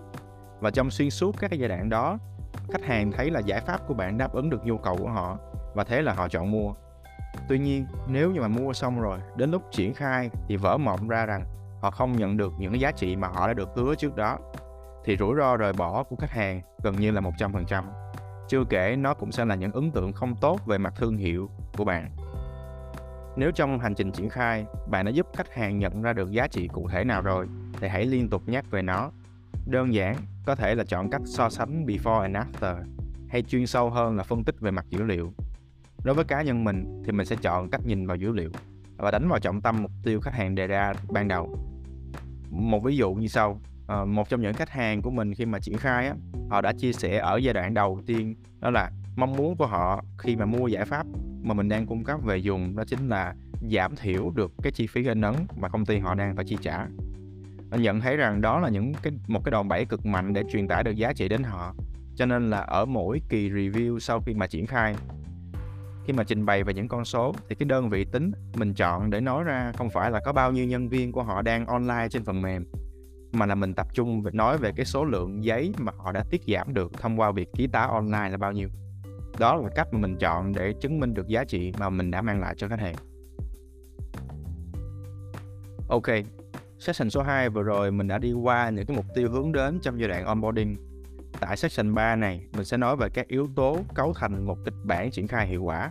và 0.61 0.71
trong 0.71 0.91
xuyên 0.91 1.11
suốt 1.11 1.35
các 1.39 1.49
cái 1.51 1.59
giai 1.59 1.69
đoạn 1.69 1.89
đó 1.89 2.19
khách 2.71 2.85
hàng 2.85 3.13
thấy 3.13 3.31
là 3.31 3.41
giải 3.41 3.61
pháp 3.61 3.87
của 3.87 3.95
bạn 3.95 4.19
đáp 4.19 4.33
ứng 4.33 4.51
được 4.51 4.65
nhu 4.65 4.79
cầu 4.79 4.97
của 4.97 5.09
họ 5.09 5.39
và 5.75 5.85
thế 5.85 6.03
là 6.03 6.13
họ 6.13 6.29
chọn 6.29 6.51
mua 6.51 6.75
tuy 7.49 7.59
nhiên 7.59 7.87
nếu 8.09 8.31
như 8.31 8.41
mà 8.41 8.49
mua 8.49 8.73
xong 8.73 9.01
rồi 9.01 9.19
đến 9.37 9.51
lúc 9.51 9.63
triển 9.71 9.95
khai 9.95 10.31
thì 10.49 10.57
vỡ 10.57 10.79
mộng 10.79 11.09
ra 11.09 11.27
rằng 11.27 11.45
họ 11.83 11.91
không 11.91 12.17
nhận 12.17 12.37
được 12.37 12.53
những 12.59 12.73
cái 12.73 12.81
giá 12.81 12.93
trị 12.93 13.17
mà 13.17 13.29
họ 13.29 13.47
đã 13.47 13.55
được 13.55 13.69
hứa 13.77 13.95
trước 13.95 14.17
đó 14.17 14.39
thì 15.05 15.17
rủi 15.17 15.35
ro 15.37 15.57
rời 15.57 15.73
bỏ 15.73 16.03
của 16.03 16.17
khách 16.17 16.31
hàng 16.31 16.61
gần 16.83 16.97
như 16.97 17.11
là 17.11 17.21
100%. 17.21 17.85
Chưa 18.49 18.65
kể 18.71 18.97
nó 18.97 19.15
cũng 19.15 19.33
sẽ 19.33 19.45
là 19.45 19.55
những 19.55 19.73
ấn 19.73 19.91
tượng 19.91 20.13
không 20.13 20.37
tốt 20.37 20.67
về 20.67 20.79
mặt 20.79 20.95
thương 20.97 21.17
hiệu 21.17 21.51
của 21.77 21.85
bạn. 21.85 22.11
Nếu 23.37 23.51
trong 23.51 23.79
hành 23.79 23.95
trình 23.95 24.13
triển 24.13 24.31
khai, 24.31 24.67
bạn 24.91 25.05
đã 25.05 25.11
giúp 25.11 25.27
khách 25.37 25.55
hàng 25.55 25.79
nhận 25.79 26.03
ra 26.03 26.13
được 26.13 26.31
giá 26.31 26.47
trị 26.47 26.69
cụ 26.69 26.89
thể 26.89 27.05
nào 27.05 27.23
rồi, 27.23 27.47
thì 27.81 27.89
hãy 27.89 28.05
liên 28.05 28.31
tục 28.31 28.43
nhắc 28.47 28.71
về 28.71 28.83
nó. 28.83 29.11
Đơn 29.71 29.95
giản, 29.95 30.17
có 30.47 30.55
thể 30.55 30.75
là 30.75 30.85
chọn 30.85 31.11
cách 31.11 31.21
so 31.25 31.51
sánh 31.51 31.87
before 31.87 32.21
and 32.21 32.37
after, 32.37 32.77
hay 33.29 33.43
chuyên 33.43 33.67
sâu 33.67 33.91
hơn 33.91 34.17
là 34.17 34.23
phân 34.23 34.45
tích 34.45 34.61
về 34.61 34.71
mặt 34.71 34.87
dữ 34.91 35.03
liệu. 35.03 35.33
Đối 36.05 36.15
với 36.15 36.25
cá 36.25 36.43
nhân 36.43 36.65
mình 36.65 37.03
thì 37.07 37.13
mình 37.13 37.27
sẽ 37.27 37.37
chọn 37.37 37.71
cách 37.71 37.81
nhìn 37.85 38.07
vào 38.07 38.17
dữ 38.17 38.33
liệu 38.33 38.51
và 38.97 39.11
đánh 39.11 39.29
vào 39.29 39.41
trọng 39.41 39.61
tâm 39.61 39.83
mục 39.83 39.91
tiêu 40.05 40.21
khách 40.21 40.35
hàng 40.35 40.55
đề 40.55 40.67
ra 40.67 40.93
ban 41.09 41.29
đầu. 41.29 41.59
Một 42.51 42.85
ví 42.85 42.97
dụ 42.97 43.15
như 43.15 43.29
sau, 43.29 43.61
à, 43.89 44.05
một 44.05 44.29
trong 44.29 44.41
những 44.41 44.55
khách 44.55 44.71
hàng 44.71 45.03
của 45.03 45.11
mình 45.11 45.35
khi 45.35 45.47
mà 45.47 45.59
triển 45.61 45.77
khai 45.77 46.07
á, 46.07 46.15
họ 46.51 46.61
đã 46.61 46.73
chia 46.73 46.93
sẻ 46.93 47.19
ở 47.19 47.37
giai 47.37 47.55
đoạn 47.55 47.75
đầu 47.75 48.01
tiên 48.07 48.35
đó 48.61 48.71
là 48.71 48.91
mong 49.17 49.37
muốn 49.37 49.57
của 49.57 49.67
họ 49.67 50.05
khi 50.19 50.37
mà 50.37 50.45
mua 50.45 50.67
giải 50.67 50.85
pháp 50.85 51.07
mà 51.43 51.55
mình 51.55 51.69
đang 51.69 51.87
cung 51.87 52.05
cấp 52.05 52.21
về 52.25 52.37
dùng 52.37 52.77
đó 52.77 52.85
chính 52.87 53.09
là 53.09 53.35
giảm 53.71 53.97
thiểu 53.97 54.31
được 54.31 54.53
cái 54.63 54.73
chi 54.73 54.87
phí 54.87 55.07
in 55.09 55.21
ấn 55.21 55.35
mà 55.57 55.69
công 55.69 55.87
ty 55.87 55.99
họ 55.99 56.15
đang 56.15 56.37
phải 56.37 56.45
chi 56.45 56.57
trả 56.63 56.87
anh 57.71 57.83
nhận 57.83 58.01
thấy 58.01 58.17
rằng 58.17 58.41
đó 58.41 58.61
là 58.61 58.69
những 58.69 58.93
cái, 59.03 59.13
một 59.27 59.45
cái 59.45 59.51
đòn 59.51 59.69
bẩy 59.69 59.85
cực 59.85 60.07
mạnh 60.07 60.33
để 60.33 60.43
truyền 60.53 60.69
tải 60.69 60.85
được 60.85 60.97
giá 60.97 61.13
trị 61.13 61.29
đến 61.29 61.43
họ. 61.43 61.75
Cho 62.17 62.27
nên 62.27 62.51
là 62.51 62.59
ở 62.59 62.85
mỗi 62.85 63.21
kỳ 63.29 63.51
review 63.51 63.99
sau 63.99 64.21
khi 64.21 64.35
mà 64.35 64.47
triển 64.47 64.67
khai, 64.67 64.95
khi 66.05 66.13
mà 66.13 66.25
trình 66.25 66.47
bày 66.47 66.65
về 66.65 66.75
những 66.75 66.89
con 66.89 67.05
số, 67.05 67.35
thì 67.49 67.55
cái 67.55 67.67
đơn 67.67 67.91
vị 67.91 68.05
tính 68.05 68.33
mình 68.57 68.75
chọn 68.75 69.11
để 69.11 69.21
nói 69.21 69.45
ra 69.45 69.73
không 69.77 69.91
phải 69.91 70.11
là 70.11 70.21
có 70.25 70.33
bao 70.33 70.53
nhiêu 70.53 70.67
nhân 70.67 70.89
viên 70.89 71.13
của 71.13 71.23
họ 71.23 71.43
đang 71.43 71.67
online 71.67 72.09
trên 72.11 72.25
phần 72.25 72.43
mềm, 72.43 72.65
mà 73.33 73.47
là 73.47 73.55
mình 73.55 73.75
tập 73.75 73.87
trung 73.95 74.23
về, 74.23 74.31
nói 74.35 74.59
về 74.59 74.73
cái 74.77 74.87
số 74.87 75.05
lượng 75.05 75.45
giấy 75.45 75.75
mà 75.79 75.93
họ 75.97 76.13
đã 76.13 76.25
tiết 76.31 76.43
giảm 76.47 76.75
được 76.75 76.93
thông 76.93 77.21
qua 77.21 77.33
việc 77.33 77.49
ký 77.55 77.67
tá 77.67 77.81
online 77.81 78.29
là 78.31 78.37
bao 78.37 78.53
nhiêu. 78.53 78.69
Đó 79.39 79.57
là 79.57 79.69
cách 79.75 79.89
mà 79.93 79.99
mình 79.99 80.17
chọn 80.17 80.53
để 80.53 80.75
chứng 80.81 81.01
minh 81.01 81.15
được 81.15 81.29
giá 81.29 81.45
trị 81.45 81.73
mà 81.79 81.91
mình 81.91 82.11
đã 82.11 82.23
mang 82.23 82.41
lại 82.41 82.55
cho 82.57 82.69
khách 82.69 82.81
hàng. 82.81 82.95
Ok 85.89 86.07
session 86.79 87.11
số 87.11 87.23
2 87.23 87.49
vừa 87.49 87.63
rồi 87.63 87.91
mình 87.91 88.09
đã 88.09 88.19
đi 88.19 88.33
qua 88.33 88.71
những 88.71 88.87
cái 88.87 88.97
mục 88.97 89.07
tiêu 89.15 89.31
hướng 89.31 89.53
đến 89.53 89.79
trong 89.83 90.01
giai 90.01 90.09
đoạn 90.09 90.25
onboarding 90.25 90.77
tại 91.41 91.57
section 91.57 91.95
3 91.95 92.17
này 92.17 92.47
mình 92.57 92.65
sẽ 92.65 92.77
nói 92.77 92.97
về 92.97 93.09
các 93.09 93.29
yếu 93.29 93.49
tố 93.57 93.79
cấu 93.95 94.13
thành 94.13 94.47
một 94.47 94.59
kịch 94.65 94.75
bản 94.85 95.11
triển 95.11 95.27
khai 95.27 95.47
hiệu 95.47 95.63
quả 95.63 95.91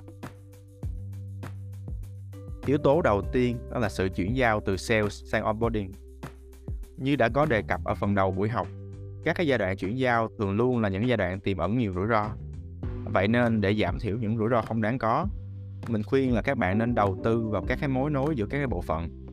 yếu 2.66 2.78
tố 2.78 3.01
đầu 3.01 3.22
tiên 3.31 3.57
đó 3.72 3.80
là 3.80 3.89
sự 3.89 4.10
chuyển 4.16 4.38
giao 4.38 4.62
từ 4.66 4.78
sales 4.78 5.24
sang 5.25 5.44
onboarding 5.44 5.92
như 6.98 7.16
đã 7.16 7.30
có 7.30 7.45
đề 7.45 7.62
cập 7.62 7.84
ở 7.84 7.95
phần 7.95 8.16
đầu 8.16 8.31
buổi 8.31 8.50
học, 8.50 8.68
các 9.24 9.36
cái 9.36 9.48
giai 9.48 9.57
đoạn 9.57 9.78
chuyển 9.78 9.98
giao 9.98 10.30
thường 10.38 10.51
luôn 10.51 10.80
là 10.80 10.89
những 10.89 11.07
giai 11.07 11.18
đoạn 11.18 11.39
tiềm 11.39 11.57
ẩn 11.57 11.78
nhiều 11.78 11.94
rủi 11.94 12.07
ro. 12.07 12.30
Vậy 13.06 13.28
nên 13.28 13.62
để 13.62 13.75
giảm 13.75 14.00
thiểu 14.00 14.18
những 14.18 14.38
rủi 14.38 14.50
ro 14.51 14.62
không 14.62 14.81
đáng 14.81 14.98
có, 14.98 15.25
mình 15.88 16.04
khuyên 16.04 16.34
là 16.34 16.42
các 16.42 16.57
bạn 16.57 16.78
nên 16.78 16.95
đầu 16.95 17.18
tư 17.24 17.48
vào 17.50 17.63
các 17.68 17.78
cái 17.81 17.89
mối 17.89 18.10
nối 18.10 18.36
giữa 18.36 18.45
các 18.45 18.57
cái 18.57 18.68
bộ 18.68 18.81
phận. 18.81 19.26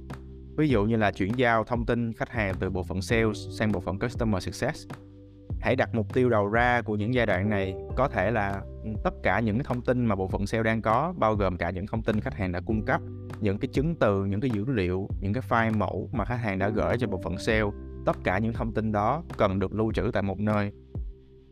Ví 0.56 0.68
dụ 0.68 0.84
như 0.84 0.96
là 0.96 1.10
chuyển 1.10 1.32
giao 1.38 1.64
thông 1.64 1.86
tin 1.86 2.12
khách 2.12 2.30
hàng 2.30 2.54
từ 2.60 2.70
bộ 2.70 2.82
phận 2.82 3.02
sales 3.02 3.38
sang 3.58 3.72
bộ 3.72 3.80
phận 3.80 3.98
customer 3.98 4.42
success. 4.42 4.86
Hãy 5.60 5.76
đặt 5.76 5.94
mục 5.94 6.14
tiêu 6.14 6.30
đầu 6.30 6.48
ra 6.48 6.82
của 6.82 6.96
những 6.96 7.14
giai 7.14 7.26
đoạn 7.26 7.50
này. 7.50 7.74
Có 7.96 8.08
thể 8.08 8.30
là 8.30 8.62
ừ, 8.84 8.90
tất 9.04 9.14
cả 9.22 9.40
những 9.40 9.62
thông 9.62 9.82
tin 9.82 10.06
mà 10.06 10.14
bộ 10.14 10.28
phận 10.28 10.46
sale 10.46 10.62
đang 10.62 10.82
có, 10.82 11.14
bao 11.16 11.34
gồm 11.34 11.56
cả 11.56 11.70
những 11.70 11.86
thông 11.86 12.02
tin 12.02 12.20
khách 12.20 12.34
hàng 12.34 12.52
đã 12.52 12.60
cung 12.60 12.84
cấp 12.84 13.00
những 13.40 13.58
cái 13.58 13.68
chứng 13.72 13.94
từ 13.94 14.24
những 14.24 14.40
cái 14.40 14.50
dữ 14.50 14.64
liệu 14.68 15.08
những 15.20 15.32
cái 15.32 15.42
file 15.48 15.78
mẫu 15.78 16.10
mà 16.12 16.24
khách 16.24 16.36
hàng 16.36 16.58
đã 16.58 16.68
gửi 16.68 16.96
cho 16.98 17.06
bộ 17.06 17.20
phận 17.24 17.38
sale. 17.38 17.70
Tất 18.06 18.16
cả 18.24 18.38
những 18.38 18.52
thông 18.52 18.74
tin 18.74 18.92
đó 18.92 19.22
cần 19.38 19.58
được 19.58 19.74
lưu 19.74 19.92
trữ 19.92 20.10
tại 20.12 20.22
một 20.22 20.40
nơi. 20.40 20.72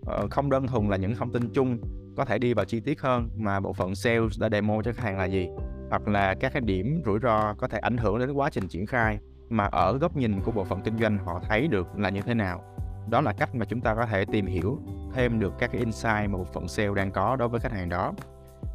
Ờ, 0.07 0.27
không 0.31 0.51
đơn 0.51 0.67
thuần 0.67 0.89
là 0.89 0.97
những 0.97 1.15
thông 1.15 1.33
tin 1.33 1.49
chung 1.53 1.79
có 2.17 2.25
thể 2.25 2.39
đi 2.39 2.55
vào 2.55 2.65
chi 2.65 2.81
tiết 2.81 3.01
hơn 3.01 3.29
mà 3.37 3.61
bộ 3.61 3.73
phận 3.73 3.95
sales 3.95 4.41
đã 4.41 4.49
demo 4.53 4.83
cho 4.83 4.93
khách 4.93 5.05
hàng 5.05 5.19
là 5.19 5.25
gì 5.25 5.49
hoặc 5.93 6.09
là 6.09 6.35
các 6.35 6.53
cái 6.53 6.61
điểm 6.61 7.03
rủi 7.07 7.19
ro 7.23 7.55
có 7.55 7.69
thể 7.69 7.79
ảnh 7.79 7.97
hưởng 7.97 8.19
đến 8.19 8.33
quá 8.33 8.51
trình 8.51 8.69
triển 8.69 8.87
khai 8.87 9.19
mà 9.49 9.65
ở 9.65 9.99
góc 9.99 10.17
nhìn 10.17 10.41
của 10.41 10.53
bộ 10.53 10.65
phận 10.65 10.81
kinh 10.83 10.99
doanh 10.99 11.19
họ 11.19 11.41
thấy 11.49 11.69
được 11.69 11.99
là 11.99 12.09
như 12.09 12.21
thế 12.21 12.35
nào. 12.35 12.63
Đó 13.11 13.21
là 13.21 13.33
cách 13.33 13.55
mà 13.55 13.65
chúng 13.65 13.81
ta 13.81 13.95
có 13.95 14.07
thể 14.07 14.25
tìm 14.25 14.47
hiểu 14.47 14.79
thêm 15.15 15.41
được 15.41 15.55
các 15.59 15.71
cái 15.73 15.81
insight 15.81 16.31
mà 16.31 16.39
bộ 16.39 16.45
phận 16.45 16.69
sale 16.69 16.95
đang 16.95 17.11
có 17.11 17.37
đối 17.37 17.49
với 17.49 17.61
khách 17.61 17.73
hàng 17.73 17.89
đó. 17.89 18.13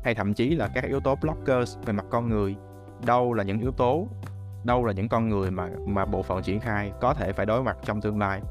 Hay 0.03 0.15
thậm 0.15 0.33
chí 0.33 0.49
là 0.49 0.69
các 0.75 0.83
yếu 0.83 0.99
tố 0.99 1.15
blockers 1.15 1.77
về 1.85 1.93
mặt 1.93 2.05
con 2.09 2.29
người. 2.29 2.55
Đâu 3.05 3.33
là 3.33 3.43
những 3.43 3.59
yếu 3.59 3.71
tố, 3.71 4.07
đâu 4.63 4.85
là 4.85 4.93
những 4.93 5.09
con 5.09 5.29
người 5.29 5.51
mà 5.51 5.69
mà 5.87 6.05
bộ 6.05 6.23
phận 6.23 6.43
triển 6.43 6.59
khai 6.59 6.91
có 7.01 7.13
thể 7.13 7.33
phải 7.33 7.45
đối 7.45 7.63
mặt 7.63 7.77
trong 7.85 8.01
tương 8.01 8.19
lai. 8.19 8.41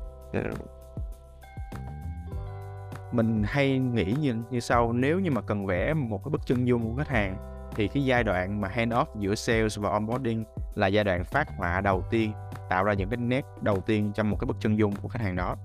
Mình 3.13 3.43
hay 3.47 3.79
nghĩ 3.79 4.15
như 4.21 4.35
như 4.51 4.61
sau, 4.61 4.93
nếu 4.93 5.21
như 5.21 5.31
mà 5.31 5.41
cần 5.41 5.67
vẽ 5.67 5.95
một 5.95 6.25
cái 6.25 6.31
bức 6.31 6.47
chân 6.47 6.67
dung 6.67 6.91
của 6.91 6.97
khách 6.97 7.09
hàng 7.09 7.56
thì 7.77 7.89
cái 7.89 8.05
giai 8.05 8.25
đoạn 8.25 8.61
mà 8.61 8.69
hand 8.69 8.93
off 8.93 9.07
giữa 9.19 9.35
sales 9.35 9.79
và 9.79 9.91
onboarding 9.91 10.45
là 10.75 10.87
giai 10.87 11.05
đoạn 11.05 11.25
phát 11.25 11.49
họa 11.57 11.81
đầu 11.81 12.05
tiên 12.11 12.33
tạo 12.69 12.85
ra 12.85 12.93
những 12.93 13.09
cái 13.11 13.17
nét 13.17 13.45
đầu 13.63 13.81
tiên 13.81 14.13
trong 14.15 14.31
một 14.31 14.37
cái 14.41 14.47
bức 14.47 14.57
chân 14.61 14.79
dung 14.79 14.97
của 14.97 15.09
khách 15.09 15.23
hàng 15.23 15.37
đó. 15.37 15.57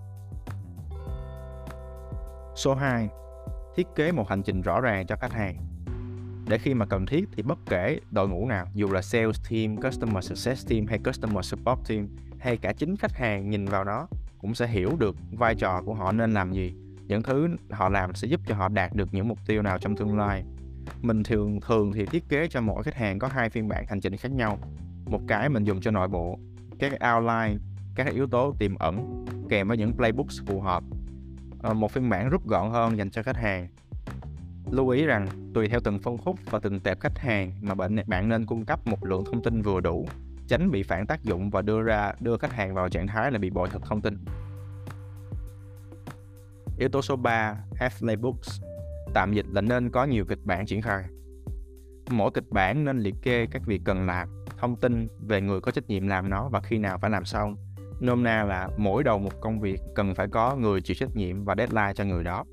Số 2.56 2.74
2 2.74 3.10
thiết 3.76 3.88
kế 3.96 4.12
một 4.12 4.30
hành 4.30 4.44
trình 4.44 4.62
rõ 4.62 4.82
ràng 4.82 5.08
cho 5.08 5.16
khách 5.16 5.34
hàng. 5.34 5.56
Để 6.48 6.58
khi 6.58 6.74
mà 6.74 6.86
cần 6.86 7.06
thiết 7.06 7.30
thì 7.36 7.44
bất 7.44 7.58
kể 7.70 8.00
đội 8.12 8.30
ngũ 8.30 8.48
nào 8.48 8.66
dù 8.74 8.92
là 8.92 9.02
sales 9.02 9.42
team, 9.50 9.78
customer 9.78 10.26
success 10.26 10.68
team 10.70 10.86
hay 10.88 11.00
customer 11.06 11.46
support 11.46 11.80
team 11.90 12.08
hay 12.40 12.58
cả 12.58 12.74
chính 12.74 12.98
khách 12.98 13.14
hàng 13.14 13.50
nhìn 13.50 13.66
vào 13.66 13.84
nó 13.84 14.08
cũng 14.38 14.56
sẽ 14.56 14.68
hiểu 14.68 14.92
được 15.00 15.16
vai 15.32 15.56
trò 15.56 15.82
của 15.86 15.94
họ 15.94 16.12
nên 16.12 16.32
làm 16.32 16.54
gì. 16.54 16.76
Những 17.08 17.24
thứ 17.24 17.48
họ 17.72 17.90
làm 17.90 18.16
sẽ 18.16 18.28
giúp 18.28 18.42
cho 18.48 18.56
họ 18.56 18.70
đạt 18.70 18.94
được 18.96 19.14
những 19.14 19.28
mục 19.28 19.38
tiêu 19.48 19.62
nào 19.62 19.78
trong 19.78 19.96
tương 19.96 20.18
lai 20.18 20.44
mình 21.02 21.24
thường 21.24 21.60
thường 21.62 21.92
thì 21.94 22.06
thiết 22.06 22.30
kế 22.30 22.48
cho 22.48 22.62
mỗi 22.62 22.84
khách 22.84 22.96
hàng 22.96 23.20
có 23.20 23.28
hai 23.28 23.50
phiên 23.50 23.68
bản 23.68 23.86
hành 23.88 24.02
trình 24.02 24.18
khác 24.18 24.32
nhau 24.32 24.58
một 25.06 25.22
cái 25.28 25.50
mình 25.50 25.64
dùng 25.64 25.82
cho 25.82 25.92
nội 25.92 26.08
bộ 26.08 26.40
các 26.80 26.92
outline 26.92 27.58
các 27.96 28.08
yếu 28.14 28.28
tố 28.28 28.56
tiềm 28.60 28.76
ẩn 28.76 29.26
kèm 29.50 29.68
với 29.68 29.78
những 29.78 29.94
playbooks 29.94 30.42
phù 30.46 30.62
hợp 30.62 30.84
ờ, 31.62 31.74
một 31.74 31.92
phiên 31.92 32.10
bản 32.10 32.30
rút 32.30 32.48
gọn 32.48 32.72
hơn 32.72 32.98
dành 32.98 33.10
cho 33.10 33.24
khách 33.24 33.38
hàng 33.38 33.68
Lưu 34.72 34.90
ý 34.90 35.06
rằng, 35.06 35.28
tùy 35.54 35.68
theo 35.68 35.80
từng 35.84 36.00
phân 36.00 36.18
khúc 36.18 36.40
và 36.46 36.60
từng 36.60 36.80
tệp 36.80 37.00
khách 37.00 37.20
hàng 37.20 37.52
mà 37.62 37.76
bạn 37.76 37.96
bạn 38.08 38.30
nên 38.30 38.46
cung 38.46 38.66
cấp 38.66 38.88
một 38.88 39.06
lượng 39.06 39.24
thông 39.26 39.44
tin 39.44 39.62
vừa 39.62 39.80
đủ, 39.80 40.08
tránh 40.48 40.72
bị 40.72 40.84
phản 40.84 41.08
tác 41.08 41.24
dụng 41.24 41.50
và 41.50 41.62
đưa 41.62 41.82
ra 41.82 42.14
đưa 42.20 42.38
khách 42.38 42.54
hàng 42.54 42.74
vào 42.74 42.90
trạng 42.90 43.08
thái 43.08 43.32
là 43.32 43.40
bị 43.40 43.50
bội 43.50 43.70
thực 43.70 43.86
thông 43.86 44.02
tin. 44.02 44.18
Yếu 46.78 46.90
tố 46.90 47.02
số 47.02 47.16
3, 47.16 47.56
have 47.76 47.96
playbooks. 48.00 48.62
Tạm 49.14 49.34
dịch 49.34 49.46
là 49.52 49.62
nên 49.62 49.90
có 49.90 50.06
nhiều 50.06 50.26
kịch 50.26 50.40
bản 50.44 50.66
triển 50.66 50.82
khai. 50.82 51.04
Mỗi 52.10 52.32
kịch 52.34 52.50
bản 52.50 52.86
nên 52.86 53.00
liệt 53.00 53.16
kê 53.22 53.46
các 53.52 53.62
việc 53.66 53.82
cần 53.86 54.06
làm, 54.06 54.28
thông 54.58 54.76
tin 54.76 55.08
về 55.28 55.42
người 55.42 55.62
có 55.62 55.72
trách 55.72 55.88
nhiệm 55.88 56.08
làm 56.08 56.30
nó 56.30 56.50
và 56.50 56.62
khi 56.62 56.78
nào 56.78 56.98
phải 56.98 57.12
làm 57.12 57.26
xong. 57.26 57.56
Nôm 58.02 58.24
na 58.24 58.44
là 58.44 58.70
mỗi 58.78 59.04
đầu 59.04 59.20
một 59.20 59.42
công 59.42 59.60
việc 59.60 59.82
cần 59.96 60.16
phải 60.16 60.28
có 60.28 60.56
người 60.56 60.82
chịu 60.82 60.96
trách 61.00 61.16
nhiệm 61.16 61.46
và 61.46 61.56
deadline 61.58 61.94
cho 61.96 62.04
người 62.04 62.24
đó. 62.24 62.46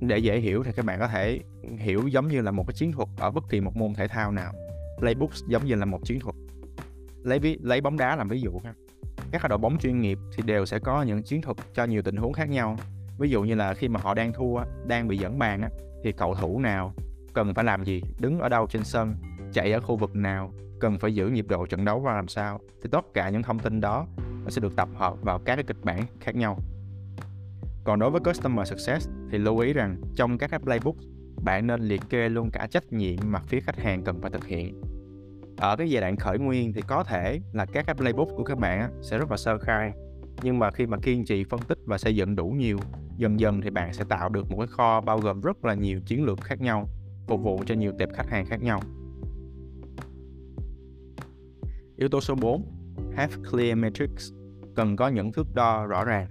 Để 0.00 0.18
dễ 0.18 0.40
hiểu 0.40 0.62
thì 0.62 0.72
các 0.76 0.84
bạn 0.84 0.98
có 0.98 1.08
thể 1.08 1.40
hiểu 1.78 2.08
giống 2.08 2.28
như 2.28 2.40
là 2.40 2.50
một 2.50 2.64
cái 2.66 2.74
chiến 2.74 2.92
thuật 2.92 3.08
ở 3.16 3.30
bất 3.30 3.44
kỳ 3.50 3.60
một 3.60 3.76
môn 3.76 3.94
thể 3.94 4.08
thao 4.08 4.32
nào. 4.32 4.52
Playbooks 4.98 5.42
giống 5.48 5.66
như 5.66 5.74
là 5.74 5.84
một 5.84 6.00
chiến 6.04 6.20
thuật. 6.20 6.34
Lấy 7.22 7.38
ví, 7.38 7.58
lấy 7.62 7.80
bóng 7.80 7.96
đá 7.96 8.16
làm 8.16 8.28
ví 8.28 8.40
dụ 8.40 8.60
ha. 8.64 8.74
Các 9.32 9.48
đội 9.48 9.58
bóng 9.58 9.78
chuyên 9.78 10.00
nghiệp 10.00 10.18
thì 10.36 10.42
đều 10.46 10.66
sẽ 10.66 10.78
có 10.78 11.02
những 11.02 11.22
chiến 11.22 11.42
thuật 11.42 11.56
cho 11.74 11.84
nhiều 11.84 12.02
tình 12.02 12.16
huống 12.16 12.32
khác 12.32 12.48
nhau 12.50 12.76
ví 13.22 13.30
dụ 13.30 13.42
như 13.42 13.54
là 13.54 13.74
khi 13.74 13.88
mà 13.88 14.00
họ 14.02 14.14
đang 14.14 14.32
thua 14.32 14.60
đang 14.86 15.08
bị 15.08 15.16
dẫn 15.16 15.38
bàn 15.38 15.68
thì 16.04 16.12
cầu 16.12 16.34
thủ 16.34 16.60
nào? 16.60 16.94
Cần 17.34 17.54
phải 17.54 17.64
làm 17.64 17.84
gì? 17.84 18.02
Đứng 18.20 18.38
ở 18.38 18.48
đâu 18.48 18.66
trên 18.66 18.84
sân? 18.84 19.14
Chạy 19.52 19.72
ở 19.72 19.80
khu 19.80 19.96
vực 19.96 20.16
nào? 20.16 20.52
Cần 20.80 20.98
phải 20.98 21.14
giữ 21.14 21.28
nhịp 21.28 21.46
độ 21.48 21.66
trận 21.66 21.84
đấu 21.84 22.00
và 22.00 22.14
làm 22.14 22.28
sao? 22.28 22.60
Thì 22.82 22.88
tất 22.92 23.04
cả 23.14 23.30
những 23.30 23.42
thông 23.42 23.58
tin 23.58 23.80
đó 23.80 24.06
nó 24.44 24.50
sẽ 24.50 24.60
được 24.60 24.76
tập 24.76 24.88
hợp 24.94 25.22
vào 25.22 25.38
các 25.38 25.56
cái 25.56 25.64
kịch 25.64 25.76
bản 25.82 26.04
khác 26.20 26.36
nhau. 26.36 26.58
Còn 27.84 27.98
đối 27.98 28.10
với 28.10 28.20
customer 28.20 28.68
success 28.68 29.08
thì 29.30 29.38
lưu 29.38 29.58
ý 29.58 29.72
rằng 29.72 29.96
trong 30.16 30.38
các 30.38 30.50
cái 30.50 30.60
playbook, 30.60 30.96
bạn 31.44 31.66
nên 31.66 31.80
liệt 31.80 32.00
kê 32.10 32.28
luôn 32.28 32.50
cả 32.52 32.66
trách 32.70 32.92
nhiệm 32.92 33.16
mà 33.24 33.40
phía 33.46 33.60
khách 33.60 33.78
hàng 33.78 34.04
cần 34.04 34.20
phải 34.20 34.30
thực 34.30 34.46
hiện. 34.46 34.80
Ở 35.56 35.76
cái 35.76 35.90
giai 35.90 36.00
đoạn 36.00 36.16
khởi 36.16 36.38
nguyên 36.38 36.72
thì 36.72 36.82
có 36.86 37.04
thể 37.04 37.40
là 37.52 37.66
các 37.66 37.86
cái 37.86 37.94
playbook 37.94 38.28
của 38.36 38.44
các 38.44 38.58
bạn 38.58 38.90
sẽ 39.02 39.18
rất 39.18 39.30
là 39.30 39.36
sơ 39.36 39.58
khai 39.58 39.92
nhưng 40.42 40.58
mà 40.58 40.70
khi 40.70 40.86
mà 40.86 40.98
kiên 41.02 41.24
trì 41.24 41.44
phân 41.44 41.60
tích 41.60 41.78
và 41.84 41.98
xây 41.98 42.16
dựng 42.16 42.36
đủ 42.36 42.46
nhiều, 42.46 42.78
dần 43.16 43.40
dần 43.40 43.60
thì 43.60 43.70
bạn 43.70 43.92
sẽ 43.92 44.04
tạo 44.08 44.28
được 44.28 44.50
một 44.50 44.56
cái 44.58 44.66
kho 44.66 45.00
bao 45.00 45.18
gồm 45.18 45.40
rất 45.40 45.64
là 45.64 45.74
nhiều 45.74 46.00
chiến 46.06 46.24
lược 46.24 46.40
khác 46.40 46.60
nhau, 46.60 46.88
phục 47.26 47.40
vụ 47.42 47.62
cho 47.66 47.74
nhiều 47.74 47.92
tệp 47.98 48.08
khách 48.14 48.30
hàng 48.30 48.46
khác 48.46 48.62
nhau. 48.62 48.80
Yếu 51.96 52.08
tố 52.08 52.20
số 52.20 52.34
4 52.34 52.64
have 53.16 53.34
clear 53.50 53.78
metrics, 53.78 54.32
cần 54.76 54.96
có 54.96 55.08
những 55.08 55.32
thước 55.32 55.54
đo 55.54 55.86
rõ 55.86 56.04
ràng. 56.04 56.26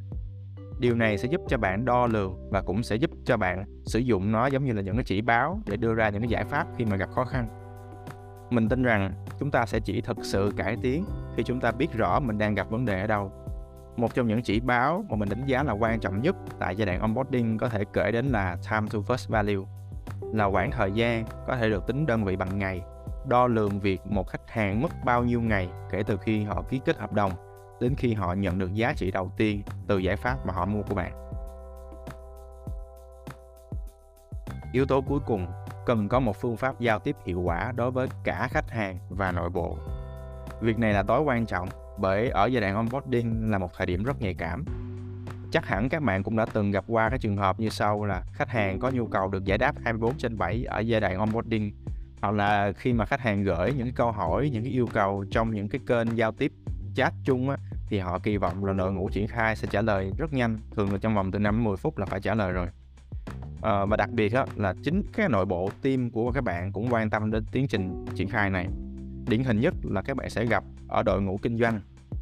Điều 0.80 0.96
này 0.96 1.18
sẽ 1.18 1.28
giúp 1.32 1.42
cho 1.48 1.58
bạn 1.58 1.86
đo 1.86 2.08
lường 2.08 2.50
và 2.52 2.62
cũng 2.62 2.84
sẽ 2.84 2.96
giúp 2.96 3.12
cho 3.26 3.38
bạn 3.38 3.66
sử 3.86 4.00
dụng 4.00 4.32
nó 4.32 4.48
giống 4.48 4.66
như 4.66 4.74
là 4.74 4.82
những 4.82 4.96
cái 4.96 5.04
chỉ 5.04 5.22
báo 5.22 5.60
để 5.66 5.78
đưa 5.78 5.94
ra 5.94 6.10
những 6.10 6.22
cái 6.22 6.30
giải 6.30 6.46
pháp 6.46 6.68
khi 6.78 6.86
mà 6.86 6.96
gặp 6.96 7.10
khó 7.12 7.26
khăn. 7.26 7.48
Mình 8.50 8.70
tin 8.70 8.84
rằng 8.84 9.14
chúng 9.40 9.52
ta 9.52 9.66
sẽ 9.66 9.80
chỉ 9.80 10.02
thực 10.02 10.18
sự 10.22 10.52
cải 10.58 10.78
tiến 10.82 11.06
khi 11.36 11.44
chúng 11.44 11.60
ta 11.60 11.72
biết 11.72 11.94
rõ 11.94 12.20
mình 12.20 12.38
đang 12.38 12.56
gặp 12.56 12.70
vấn 12.70 12.86
đề 12.86 13.02
ở 13.02 13.08
đâu 13.08 13.32
một 13.98 14.16
trong 14.16 14.28
những 14.28 14.42
chỉ 14.42 14.60
báo 14.60 15.06
mà 15.10 15.16
mình 15.16 15.30
đánh 15.30 15.46
giá 15.46 15.64
là 15.64 15.74
quan 15.74 16.00
trọng 16.00 16.22
nhất 16.22 16.36
tại 16.60 16.76
giai 16.76 16.86
đoạn 16.86 17.00
onboarding 17.00 17.58
có 17.58 17.70
thể 17.70 17.84
kể 17.94 18.12
đến 18.12 18.26
là 18.26 18.58
time 18.72 18.88
to 18.92 19.00
first 19.00 19.30
value 19.30 19.66
là 20.34 20.50
khoảng 20.52 20.72
thời 20.72 20.92
gian 20.92 21.26
có 21.48 21.56
thể 21.56 21.70
được 21.70 21.88
tính 21.88 22.06
đơn 22.06 22.26
vị 22.26 22.36
bằng 22.36 22.60
ngày 22.60 22.82
đo 23.28 23.48
lường 23.48 23.80
việc 23.80 24.02
một 24.06 24.28
khách 24.28 24.50
hàng 24.50 24.82
mất 24.82 24.92
bao 25.06 25.24
nhiêu 25.24 25.42
ngày 25.42 25.70
kể 25.92 26.04
từ 26.04 26.18
khi 26.18 26.44
họ 26.44 26.64
ký 26.70 26.82
kết 26.86 26.98
hợp 26.98 27.14
đồng 27.14 27.32
đến 27.82 27.96
khi 27.96 28.14
họ 28.14 28.34
nhận 28.34 28.60
được 28.60 28.74
giá 28.74 28.94
trị 28.94 29.12
đầu 29.12 29.32
tiên 29.38 29.62
từ 29.88 29.98
giải 29.98 30.16
pháp 30.16 30.46
mà 30.46 30.54
họ 30.54 30.66
mua 30.66 30.82
của 30.84 30.96
bạn. 30.96 31.12
Yếu 34.72 34.86
tố 34.86 35.02
cuối 35.02 35.20
cùng, 35.26 35.48
cần 35.86 36.10
có 36.10 36.20
một 36.20 36.36
phương 36.36 36.58
pháp 36.58 36.80
giao 36.80 37.00
tiếp 37.00 37.16
hiệu 37.26 37.42
quả 37.42 37.72
đối 37.76 37.92
với 37.92 38.08
cả 38.24 38.48
khách 38.52 38.70
hàng 38.70 38.98
và 39.10 39.32
nội 39.32 39.50
bộ. 39.50 39.78
Việc 40.62 40.80
này 40.80 40.94
là 40.94 41.04
tối 41.04 41.22
quan 41.22 41.46
trọng 41.46 41.70
bởi 41.98 42.30
ở 42.30 42.46
giai 42.46 42.62
đoạn 42.62 42.76
onboarding 42.76 43.52
là 43.52 43.58
một 43.58 43.72
thời 43.78 43.88
điểm 43.88 44.04
rất 44.04 44.22
nhạy 44.22 44.34
cảm. 44.34 44.66
Chắc 45.52 45.66
hẳn 45.66 45.90
các 45.90 46.04
bạn 46.04 46.24
cũng 46.24 46.36
đã 46.36 46.46
từng 46.54 46.72
gặp 46.72 46.84
qua 46.88 47.10
cái 47.10 47.20
trường 47.20 47.38
hợp 47.38 47.60
như 47.60 47.70
sau 47.70 48.06
là 48.06 48.24
khách 48.34 48.50
hàng 48.50 48.80
có 48.80 48.90
nhu 48.90 49.08
cầu 49.08 49.28
được 49.28 49.46
giải 49.46 49.58
đáp 49.58 49.76
24 49.84 50.18
trên 50.18 50.38
7 50.38 50.64
ở 50.64 50.80
giai 50.80 51.02
đoạn 51.02 51.18
onboarding 51.18 51.72
hoặc 52.22 52.32
là 52.32 52.72
khi 52.76 52.94
mà 52.94 53.06
khách 53.06 53.20
hàng 53.20 53.44
gửi 53.44 53.74
những 53.74 53.86
cái 53.86 53.94
câu 53.96 54.12
hỏi, 54.12 54.50
những 54.50 54.64
cái 54.64 54.74
yêu 54.74 54.88
cầu 54.94 55.26
trong 55.32 55.52
những 55.52 55.70
cái 55.70 55.82
kênh 55.88 56.18
giao 56.18 56.32
tiếp 56.32 56.52
chat 56.96 57.14
chung 57.24 57.50
á, 57.50 57.58
thì 57.88 58.00
họ 58.00 58.20
kỳ 58.20 58.38
vọng 58.38 58.66
là 58.66 58.74
đội 58.74 58.94
ngũ 58.94 59.10
triển 59.10 59.28
khai 59.28 59.56
sẽ 59.56 59.68
trả 59.72 59.82
lời 59.82 60.12
rất 60.18 60.34
nhanh, 60.34 60.58
thường 60.76 60.92
là 60.92 60.98
trong 60.98 61.16
vòng 61.16 61.32
từ 61.32 61.40
5 61.40 61.56
đến 61.56 61.64
10 61.64 61.78
phút 61.78 61.98
là 61.98 62.06
phải 62.06 62.22
trả 62.22 62.36
lời 62.36 62.52
rồi. 62.52 62.68
À, 63.62 63.86
và 63.86 63.98
đặc 63.98 64.10
biệt 64.10 64.34
á, 64.34 64.46
là 64.56 64.74
chính 64.84 65.04
cái 65.14 65.30
nội 65.30 65.46
bộ 65.46 65.70
team 65.82 66.10
của 66.10 66.32
các 66.32 66.44
bạn 66.44 66.72
cũng 66.72 66.94
quan 66.94 67.10
tâm 67.10 67.32
đến 67.32 67.46
tiến 67.52 67.68
trình 67.68 68.06
triển 68.16 68.30
khai 68.30 68.50
này. 68.50 68.68
Điển 69.28 69.44
hình 69.44 69.60
nhất 69.60 69.74
là 69.84 70.02
các 70.02 70.18
bạn 70.18 70.30
sẽ 70.30 70.46
gặp 70.46 70.64
ở 70.92 71.04
đội 71.04 71.22
ngũ 71.22 71.38
kinh 71.42 71.58
doanh. 71.58 71.82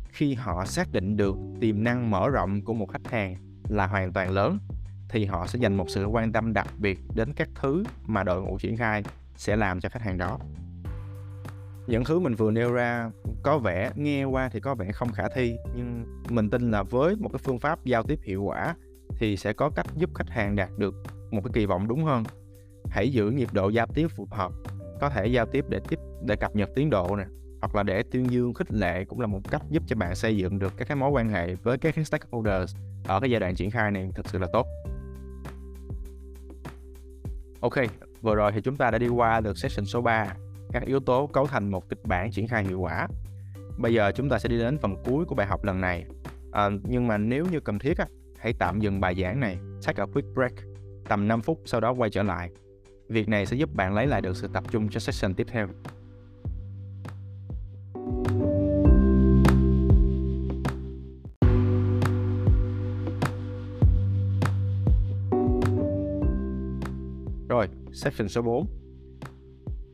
Khi 0.09 0.33
họ 0.33 0.65
xác 0.65 0.91
định 0.91 1.17
được 1.17 1.35
tiềm 1.61 1.83
năng 1.83 2.11
mở 2.11 2.29
rộng 2.29 2.61
của 2.61 2.73
một 2.73 2.91
khách 2.91 3.07
hàng 3.11 3.35
là 3.69 3.87
hoàn 3.87 4.13
toàn 4.13 4.31
lớn, 4.31 4.59
thì 5.09 5.25
họ 5.25 5.47
sẽ 5.47 5.59
dành 5.59 5.77
một 5.77 5.85
sự 5.89 6.05
quan 6.05 6.31
tâm 6.31 6.53
đặc 6.53 6.67
biệt 6.77 6.99
đến 7.15 7.33
các 7.35 7.49
thứ 7.55 7.83
mà 8.05 8.23
đội 8.23 8.41
ngũ 8.41 8.57
triển 8.59 8.77
khai 8.77 9.03
sẽ 9.35 9.55
làm 9.55 9.79
cho 9.79 9.89
khách 9.89 10.01
hàng 10.01 10.17
đó. 10.17 10.39
Những 11.87 12.03
thứ 12.03 12.19
mình 12.19 12.35
vừa 12.35 12.51
nêu 12.51 12.73
ra 12.73 13.11
có 13.43 13.57
vẻ, 13.57 13.91
nghe 13.95 14.23
qua 14.23 14.49
thì 14.49 14.59
có 14.59 14.75
vẻ 14.75 14.91
không 14.91 15.11
khả 15.11 15.23
thi, 15.35 15.55
nhưng 15.75 16.05
mình 16.29 16.49
tin 16.49 16.71
là 16.71 16.83
với 16.83 17.15
một 17.15 17.29
cái 17.33 17.39
phương 17.43 17.59
pháp 17.59 17.85
giao 17.85 18.03
tiếp 18.03 18.19
hiệu 18.23 18.43
quả 18.43 18.75
thì 19.17 19.37
sẽ 19.37 19.53
có 19.53 19.69
cách 19.69 19.85
giúp 19.95 20.09
khách 20.15 20.29
hàng 20.29 20.55
đạt 20.55 20.69
được 20.77 20.95
một 21.31 21.41
cái 21.43 21.51
kỳ 21.53 21.65
vọng 21.65 21.87
đúng 21.87 22.03
hơn. 22.03 22.23
Hãy 22.89 23.09
giữ 23.09 23.31
nhịp 23.31 23.49
độ 23.53 23.69
giao 23.69 23.87
tiếp 23.87 24.07
phù 24.07 24.27
hợp, 24.31 24.51
có 25.01 25.09
thể 25.09 25.27
giao 25.27 25.45
tiếp 25.45 25.65
để 25.69 25.79
tiếp, 25.89 25.99
để 26.25 26.35
cập 26.35 26.55
nhật 26.55 26.69
tiến 26.75 26.89
độ 26.89 27.15
nè 27.15 27.25
hoặc 27.61 27.75
là 27.75 27.83
để 27.83 28.03
tuyên 28.03 28.31
dương 28.31 28.53
khích 28.53 28.71
lệ 28.71 29.05
cũng 29.05 29.19
là 29.19 29.27
một 29.27 29.39
cách 29.51 29.61
giúp 29.69 29.83
cho 29.87 29.95
bạn 29.95 30.15
xây 30.15 30.37
dựng 30.37 30.59
được 30.59 30.73
các 30.77 30.87
cái 30.87 30.95
mối 30.95 31.09
quan 31.09 31.29
hệ 31.29 31.55
với 31.55 31.77
các 31.77 31.95
cái 31.95 32.05
stakeholders 32.05 32.75
ở 33.07 33.19
cái 33.19 33.31
giai 33.31 33.39
đoạn 33.39 33.55
triển 33.55 33.71
khai 33.71 33.91
này 33.91 34.09
thực 34.15 34.29
sự 34.29 34.39
là 34.39 34.47
tốt. 34.53 34.67
Ok, 37.61 37.73
vừa 38.21 38.35
rồi 38.35 38.51
thì 38.51 38.61
chúng 38.61 38.75
ta 38.75 38.91
đã 38.91 38.97
đi 38.97 39.07
qua 39.07 39.41
được 39.41 39.57
session 39.57 39.85
số 39.85 40.01
3, 40.01 40.35
các 40.71 40.83
yếu 40.85 40.99
tố 40.99 41.27
cấu 41.27 41.47
thành 41.47 41.71
một 41.71 41.89
kịch 41.89 41.99
bản 42.03 42.31
triển 42.31 42.47
khai 42.47 42.63
hiệu 42.63 42.79
quả. 42.79 43.07
Bây 43.77 43.93
giờ 43.93 44.11
chúng 44.15 44.29
ta 44.29 44.39
sẽ 44.39 44.49
đi 44.49 44.57
đến 44.57 44.77
phần 44.77 44.95
cuối 45.05 45.25
của 45.25 45.35
bài 45.35 45.47
học 45.47 45.63
lần 45.63 45.81
này. 45.81 46.05
À, 46.51 46.69
nhưng 46.83 47.07
mà 47.07 47.17
nếu 47.17 47.45
như 47.51 47.59
cần 47.59 47.79
thiết 47.79 47.97
á, 47.97 48.05
hãy 48.39 48.53
tạm 48.59 48.79
dừng 48.79 48.99
bài 48.99 49.15
giảng 49.21 49.39
này, 49.39 49.57
take 49.85 50.03
a 50.03 50.05
quick 50.13 50.27
break, 50.35 50.53
tầm 51.09 51.27
5 51.27 51.41
phút 51.41 51.61
sau 51.65 51.81
đó 51.81 51.93
quay 51.93 52.09
trở 52.09 52.23
lại. 52.23 52.49
Việc 53.09 53.29
này 53.29 53.45
sẽ 53.45 53.57
giúp 53.57 53.69
bạn 53.73 53.93
lấy 53.93 54.07
lại 54.07 54.21
được 54.21 54.37
sự 54.37 54.47
tập 54.53 54.63
trung 54.71 54.89
cho 54.89 54.99
session 54.99 55.33
tiếp 55.33 55.47
theo. 55.51 55.67
Section 67.99 68.27
số 68.27 68.41
4 68.41 68.67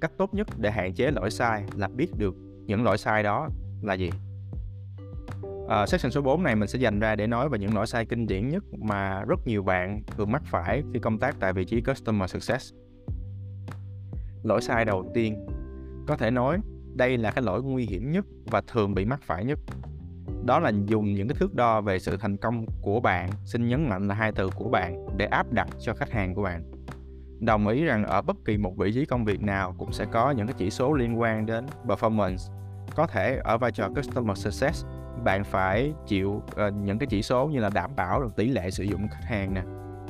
Cách 0.02 0.12
tốt 0.18 0.34
nhất 0.34 0.48
để 0.58 0.72
hạn 0.72 0.94
chế 0.94 1.12
lỗi 1.12 1.32
sai 1.32 1.64
là 1.76 1.88
biết 1.88 2.08
được 2.18 2.36
những 2.66 2.84
lỗi 2.84 2.98
sai 2.98 3.24
đó 3.24 3.50
là 3.82 3.94
gì 3.94 4.10
à, 5.70 5.86
section 5.86 6.12
số 6.12 6.22
4 6.22 6.44
này 6.44 6.56
mình 6.56 6.68
sẽ 6.68 6.80
dành 6.80 7.00
ra 7.00 7.16
để 7.16 7.28
nói 7.28 7.50
về 7.50 7.60
những 7.60 7.76
lỗi 7.76 7.88
sai 7.88 8.06
kinh 8.06 8.28
điển 8.28 8.50
nhất 8.50 8.64
mà 8.78 9.24
rất 9.28 9.40
nhiều 9.48 9.64
bạn 9.64 10.02
thường 10.18 10.32
mắc 10.32 10.42
phải 10.46 10.84
khi 10.94 11.00
công 11.00 11.20
tác 11.20 11.36
tại 11.40 11.54
vị 11.54 11.66
trí 11.66 11.82
Customer 11.82 12.30
Success. 12.30 12.74
Lỗi 14.44 14.62
sai 14.62 14.86
đầu 14.86 15.12
tiên 15.14 15.46
có 16.08 16.18
thể 16.18 16.32
nói 16.32 16.60
đây 16.96 17.18
là 17.18 17.32
cái 17.32 17.44
lỗi 17.44 17.64
nguy 17.64 17.86
hiểm 17.86 18.12
nhất 18.12 18.26
và 18.46 18.62
thường 18.68 18.94
bị 18.94 19.06
mắc 19.06 19.20
phải 19.24 19.46
nhất. 19.46 19.60
Đó 20.46 20.60
là 20.60 20.72
dùng 20.86 21.14
những 21.14 21.28
cái 21.28 21.36
thước 21.40 21.54
đo 21.56 21.82
về 21.82 22.00
sự 22.00 22.18
thành 22.18 22.38
công 22.38 22.66
của 22.82 23.00
bạn, 23.00 23.30
xin 23.46 23.68
nhấn 23.68 23.90
mạnh 23.90 24.08
là 24.08 24.16
hai 24.16 24.32
từ 24.32 24.50
của 24.56 24.70
bạn 24.70 25.06
để 25.18 25.26
áp 25.26 25.54
đặt 25.54 25.68
cho 25.80 25.94
khách 25.94 26.12
hàng 26.12 26.36
của 26.36 26.44
bạn 26.44 26.75
đồng 27.40 27.68
ý 27.68 27.84
rằng 27.84 28.06
ở 28.06 28.22
bất 28.22 28.36
kỳ 28.46 28.58
một 28.58 28.78
vị 28.78 28.92
trí 28.94 29.06
công 29.06 29.26
việc 29.26 29.42
nào 29.42 29.76
cũng 29.78 29.92
sẽ 29.92 30.06
có 30.06 30.32
những 30.32 30.48
cái 30.48 30.56
chỉ 30.58 30.70
số 30.70 30.94
liên 30.94 31.20
quan 31.20 31.46
đến 31.46 31.66
performance. 31.86 32.52
Có 32.96 33.08
thể 33.08 33.40
ở 33.44 33.58
vai 33.58 33.72
trò 33.72 33.90
customer 33.90 34.38
success 34.38 34.86
bạn 35.24 35.44
phải 35.44 35.94
chịu 36.08 36.30
uh, 36.32 36.74
những 36.84 37.00
cái 37.00 37.08
chỉ 37.08 37.22
số 37.22 37.48
như 37.48 37.60
là 37.60 37.70
đảm 37.70 37.92
bảo 37.96 38.22
được 38.22 38.36
tỷ 38.36 38.48
lệ 38.48 38.72
sử 38.72 38.84
dụng 38.84 39.08
khách 39.08 39.24
hàng 39.24 39.54
nè 39.54 39.62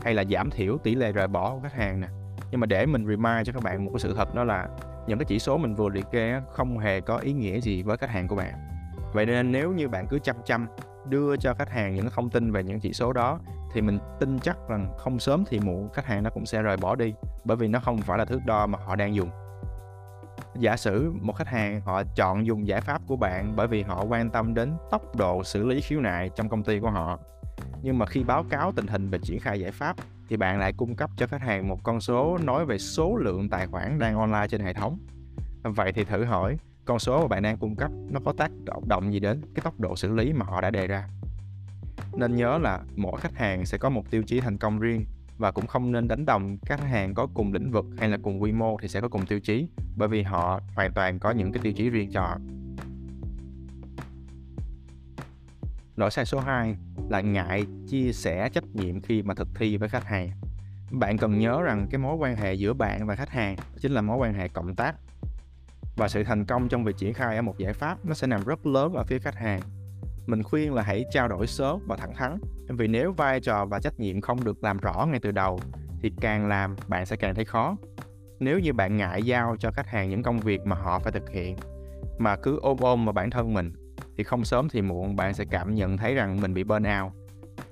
hay 0.03 0.13
là 0.13 0.23
giảm 0.23 0.49
thiểu 0.51 0.77
tỷ 0.77 0.95
lệ 0.95 1.11
rời 1.11 1.27
bỏ 1.27 1.53
của 1.53 1.59
khách 1.63 1.73
hàng 1.73 2.01
nè. 2.01 2.07
Nhưng 2.51 2.59
mà 2.59 2.65
để 2.65 2.85
mình 2.85 3.05
remind 3.07 3.47
cho 3.47 3.53
các 3.53 3.63
bạn 3.63 3.85
một 3.85 3.91
cái 3.93 3.99
sự 3.99 4.13
thật 4.17 4.35
đó 4.35 4.43
là 4.43 4.67
những 5.07 5.19
cái 5.19 5.25
chỉ 5.25 5.39
số 5.39 5.57
mình 5.57 5.75
vừa 5.75 5.89
liệt 5.89 6.05
kê 6.11 6.41
không 6.51 6.79
hề 6.79 7.01
có 7.01 7.17
ý 7.17 7.33
nghĩa 7.33 7.59
gì 7.59 7.83
với 7.83 7.97
khách 7.97 8.09
hàng 8.09 8.27
của 8.27 8.35
bạn. 8.35 8.53
Vậy 9.13 9.25
nên 9.25 9.51
nếu 9.51 9.71
như 9.71 9.87
bạn 9.87 10.07
cứ 10.07 10.19
chăm 10.19 10.35
chăm 10.45 10.67
đưa 11.09 11.37
cho 11.37 11.53
khách 11.53 11.69
hàng 11.69 11.95
những 11.95 12.09
thông 12.09 12.29
tin 12.29 12.51
về 12.51 12.63
những 12.63 12.79
chỉ 12.79 12.93
số 12.93 13.13
đó 13.13 13.39
thì 13.75 13.81
mình 13.81 13.99
tin 14.19 14.39
chắc 14.39 14.57
rằng 14.67 14.93
không 14.97 15.19
sớm 15.19 15.43
thì 15.47 15.59
muộn 15.59 15.89
khách 15.93 16.05
hàng 16.05 16.23
nó 16.23 16.29
cũng 16.29 16.45
sẽ 16.45 16.61
rời 16.61 16.77
bỏ 16.77 16.95
đi, 16.95 17.13
bởi 17.43 17.57
vì 17.57 17.67
nó 17.67 17.79
không 17.79 17.97
phải 17.97 18.17
là 18.17 18.25
thước 18.25 18.39
đo 18.45 18.67
mà 18.67 18.79
họ 18.85 18.95
đang 18.95 19.15
dùng. 19.15 19.29
Giả 20.59 20.77
sử 20.77 21.11
một 21.21 21.35
khách 21.35 21.47
hàng 21.47 21.81
họ 21.81 22.03
chọn 22.15 22.45
dùng 22.45 22.67
giải 22.67 22.81
pháp 22.81 23.01
của 23.07 23.15
bạn 23.15 23.53
bởi 23.55 23.67
vì 23.67 23.81
họ 23.81 24.05
quan 24.09 24.29
tâm 24.29 24.53
đến 24.53 24.73
tốc 24.91 25.15
độ 25.15 25.43
xử 25.43 25.65
lý 25.65 25.81
khiếu 25.81 25.99
nại 25.99 26.29
trong 26.35 26.49
công 26.49 26.63
ty 26.63 26.79
của 26.79 26.89
họ, 26.89 27.19
nhưng 27.81 27.99
mà 27.99 28.05
khi 28.05 28.23
báo 28.23 28.43
cáo 28.49 28.71
tình 28.71 28.87
hình 28.87 29.09
về 29.09 29.19
triển 29.23 29.39
khai 29.39 29.59
giải 29.59 29.71
pháp 29.71 29.95
thì 30.29 30.37
bạn 30.37 30.59
lại 30.59 30.73
cung 30.73 30.95
cấp 30.95 31.09
cho 31.17 31.27
khách 31.27 31.41
hàng 31.41 31.67
một 31.67 31.83
con 31.83 32.01
số 32.01 32.37
nói 32.43 32.65
về 32.65 32.77
số 32.77 33.15
lượng 33.15 33.49
tài 33.49 33.67
khoản 33.67 33.99
đang 33.99 34.17
online 34.17 34.47
trên 34.47 34.61
hệ 34.61 34.73
thống. 34.73 34.99
Vậy 35.63 35.93
thì 35.93 36.03
thử 36.03 36.23
hỏi, 36.23 36.57
con 36.85 36.99
số 36.99 37.21
mà 37.21 37.27
bạn 37.27 37.43
đang 37.43 37.57
cung 37.57 37.75
cấp 37.75 37.91
nó 38.09 38.19
có 38.25 38.33
tác 38.37 38.51
động 38.87 39.13
gì 39.13 39.19
đến 39.19 39.41
cái 39.55 39.61
tốc 39.63 39.79
độ 39.79 39.95
xử 39.95 40.11
lý 40.11 40.33
mà 40.33 40.45
họ 40.45 40.61
đã 40.61 40.69
đề 40.69 40.87
ra? 40.87 41.07
Nên 42.17 42.35
nhớ 42.35 42.57
là 42.57 42.81
mỗi 42.95 43.21
khách 43.21 43.35
hàng 43.35 43.65
sẽ 43.65 43.77
có 43.77 43.89
một 43.89 44.11
tiêu 44.11 44.23
chí 44.23 44.39
thành 44.39 44.57
công 44.57 44.79
riêng 44.79 45.05
và 45.37 45.51
cũng 45.51 45.67
không 45.67 45.91
nên 45.91 46.07
đánh 46.07 46.25
đồng 46.25 46.57
các 46.65 46.79
khách 46.79 46.87
hàng 46.87 47.13
có 47.13 47.27
cùng 47.33 47.53
lĩnh 47.53 47.71
vực 47.71 47.85
hay 47.97 48.09
là 48.09 48.17
cùng 48.23 48.41
quy 48.41 48.51
mô 48.51 48.77
thì 48.81 48.87
sẽ 48.87 49.01
có 49.01 49.07
cùng 49.07 49.25
tiêu 49.25 49.39
chí, 49.39 49.67
bởi 49.95 50.07
vì 50.07 50.23
họ 50.23 50.59
hoàn 50.75 50.91
toàn 50.93 51.19
có 51.19 51.31
những 51.31 51.51
cái 51.51 51.63
tiêu 51.63 51.73
chí 51.73 51.89
riêng 51.89 52.11
cho 52.11 52.21
họ. 52.21 52.37
Lỗi 55.95 56.11
sai 56.11 56.25
số 56.25 56.39
2 56.39 56.75
là 57.09 57.21
ngại 57.21 57.65
chia 57.87 58.11
sẻ 58.13 58.49
trách 58.49 58.63
nhiệm 58.73 59.01
khi 59.01 59.21
mà 59.21 59.33
thực 59.33 59.47
thi 59.55 59.77
với 59.77 59.89
khách 59.89 60.05
hàng. 60.05 60.31
Bạn 60.91 61.17
cần 61.17 61.39
nhớ 61.39 61.61
rằng 61.61 61.87
cái 61.91 61.99
mối 61.99 62.15
quan 62.15 62.35
hệ 62.35 62.53
giữa 62.53 62.73
bạn 62.73 63.07
và 63.07 63.15
khách 63.15 63.29
hàng 63.29 63.55
chính 63.79 63.91
là 63.91 64.01
mối 64.01 64.17
quan 64.17 64.33
hệ 64.33 64.47
cộng 64.47 64.75
tác. 64.75 64.95
Và 65.95 66.07
sự 66.07 66.23
thành 66.23 66.45
công 66.45 66.69
trong 66.69 66.83
việc 66.83 66.97
triển 66.97 67.13
khai 67.13 67.35
ở 67.35 67.41
một 67.41 67.57
giải 67.57 67.73
pháp 67.73 68.05
nó 68.05 68.13
sẽ 68.13 68.27
nằm 68.27 68.43
rất 68.45 68.65
lớn 68.65 68.93
ở 68.93 69.03
phía 69.03 69.19
khách 69.19 69.35
hàng 69.35 69.61
mình 70.25 70.43
khuyên 70.43 70.73
là 70.73 70.81
hãy 70.81 71.05
trao 71.11 71.27
đổi 71.27 71.47
sớm 71.47 71.79
và 71.87 71.95
thẳng 71.95 72.13
thắn. 72.15 72.37
Vì 72.69 72.87
nếu 72.87 73.11
vai 73.11 73.39
trò 73.39 73.65
và 73.65 73.79
trách 73.79 73.99
nhiệm 73.99 74.21
không 74.21 74.43
được 74.43 74.63
làm 74.63 74.77
rõ 74.77 75.05
ngay 75.05 75.19
từ 75.19 75.31
đầu, 75.31 75.59
thì 76.01 76.11
càng 76.21 76.47
làm 76.47 76.75
bạn 76.87 77.05
sẽ 77.05 77.15
càng 77.15 77.35
thấy 77.35 77.45
khó. 77.45 77.75
Nếu 78.39 78.59
như 78.59 78.73
bạn 78.73 78.97
ngại 78.97 79.23
giao 79.23 79.55
cho 79.59 79.71
khách 79.71 79.87
hàng 79.87 80.09
những 80.09 80.23
công 80.23 80.39
việc 80.39 80.61
mà 80.65 80.75
họ 80.75 80.99
phải 80.99 81.11
thực 81.11 81.29
hiện, 81.29 81.55
mà 82.17 82.35
cứ 82.35 82.59
ôm 82.61 82.77
ôm 82.79 83.05
vào 83.05 83.13
bản 83.13 83.29
thân 83.29 83.53
mình, 83.53 83.73
thì 84.17 84.23
không 84.23 84.45
sớm 84.45 84.69
thì 84.69 84.81
muộn 84.81 85.15
bạn 85.15 85.33
sẽ 85.33 85.45
cảm 85.51 85.75
nhận 85.75 85.97
thấy 85.97 86.15
rằng 86.15 86.41
mình 86.41 86.53
bị 86.53 86.63
burn 86.63 86.83
out 87.01 87.11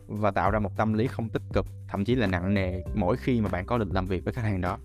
và 0.07 0.31
tạo 0.31 0.51
ra 0.51 0.59
một 0.59 0.77
tâm 0.77 0.93
lý 0.93 1.07
không 1.07 1.29
tích 1.29 1.41
cực, 1.53 1.65
thậm 1.87 2.05
chí 2.05 2.15
là 2.15 2.27
nặng 2.27 2.53
nề 2.53 2.81
mỗi 2.95 3.17
khi 3.17 3.41
mà 3.41 3.49
bạn 3.49 3.65
có 3.65 3.77
lịch 3.77 3.93
làm 3.93 4.05
việc 4.05 4.23
với 4.23 4.33
khách 4.33 4.41
hàng 4.43 4.61
đó. 4.61 4.77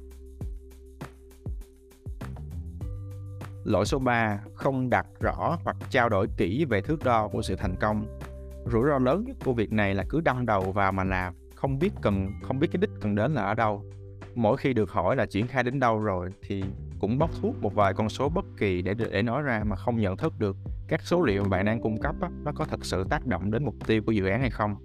Lỗi 3.68 3.86
số 3.86 3.98
3, 3.98 4.40
không 4.54 4.90
đặt 4.90 5.06
rõ 5.20 5.58
hoặc 5.64 5.76
trao 5.90 6.08
đổi 6.08 6.26
kỹ 6.36 6.64
về 6.64 6.80
thước 6.80 7.04
đo 7.04 7.28
của 7.28 7.42
sự 7.42 7.56
thành 7.56 7.74
công. 7.80 8.18
Rủi 8.66 8.88
ro 8.88 8.98
lớn 8.98 9.24
nhất 9.26 9.36
của 9.44 9.52
việc 9.52 9.72
này 9.72 9.94
là 9.94 10.04
cứ 10.08 10.20
đâm 10.20 10.46
đầu 10.46 10.72
vào 10.72 10.92
mà 10.92 11.04
làm, 11.04 11.34
không 11.54 11.78
biết 11.78 11.92
cần 12.02 12.30
không 12.42 12.58
biết 12.58 12.68
cái 12.72 12.80
đích 12.80 12.90
cần 13.00 13.14
đến 13.14 13.34
là 13.34 13.42
ở 13.42 13.54
đâu. 13.54 13.84
Mỗi 14.34 14.56
khi 14.56 14.72
được 14.72 14.90
hỏi 14.90 15.16
là 15.16 15.26
triển 15.26 15.46
khai 15.46 15.62
đến 15.62 15.80
đâu 15.80 15.98
rồi 15.98 16.30
thì 16.42 16.64
cũng 17.00 17.18
bóc 17.18 17.30
thuốc 17.40 17.62
một 17.62 17.74
vài 17.74 17.94
con 17.94 18.08
số 18.08 18.28
bất 18.28 18.44
kỳ 18.58 18.82
để 18.82 18.94
để 18.94 19.22
nói 19.22 19.42
ra 19.42 19.62
mà 19.66 19.76
không 19.76 20.00
nhận 20.00 20.16
thức 20.16 20.32
được 20.38 20.56
các 20.88 21.00
số 21.02 21.22
liệu 21.22 21.42
mà 21.42 21.48
bạn 21.48 21.64
đang 21.64 21.80
cung 21.80 22.00
cấp 22.00 22.14
đó, 22.20 22.28
nó 22.44 22.52
có 22.52 22.64
thật 22.64 22.84
sự 22.84 23.04
tác 23.10 23.26
động 23.26 23.50
đến 23.50 23.64
mục 23.64 23.74
tiêu 23.86 24.02
của 24.06 24.12
dự 24.12 24.26
án 24.26 24.40
hay 24.40 24.50
không. 24.50 24.76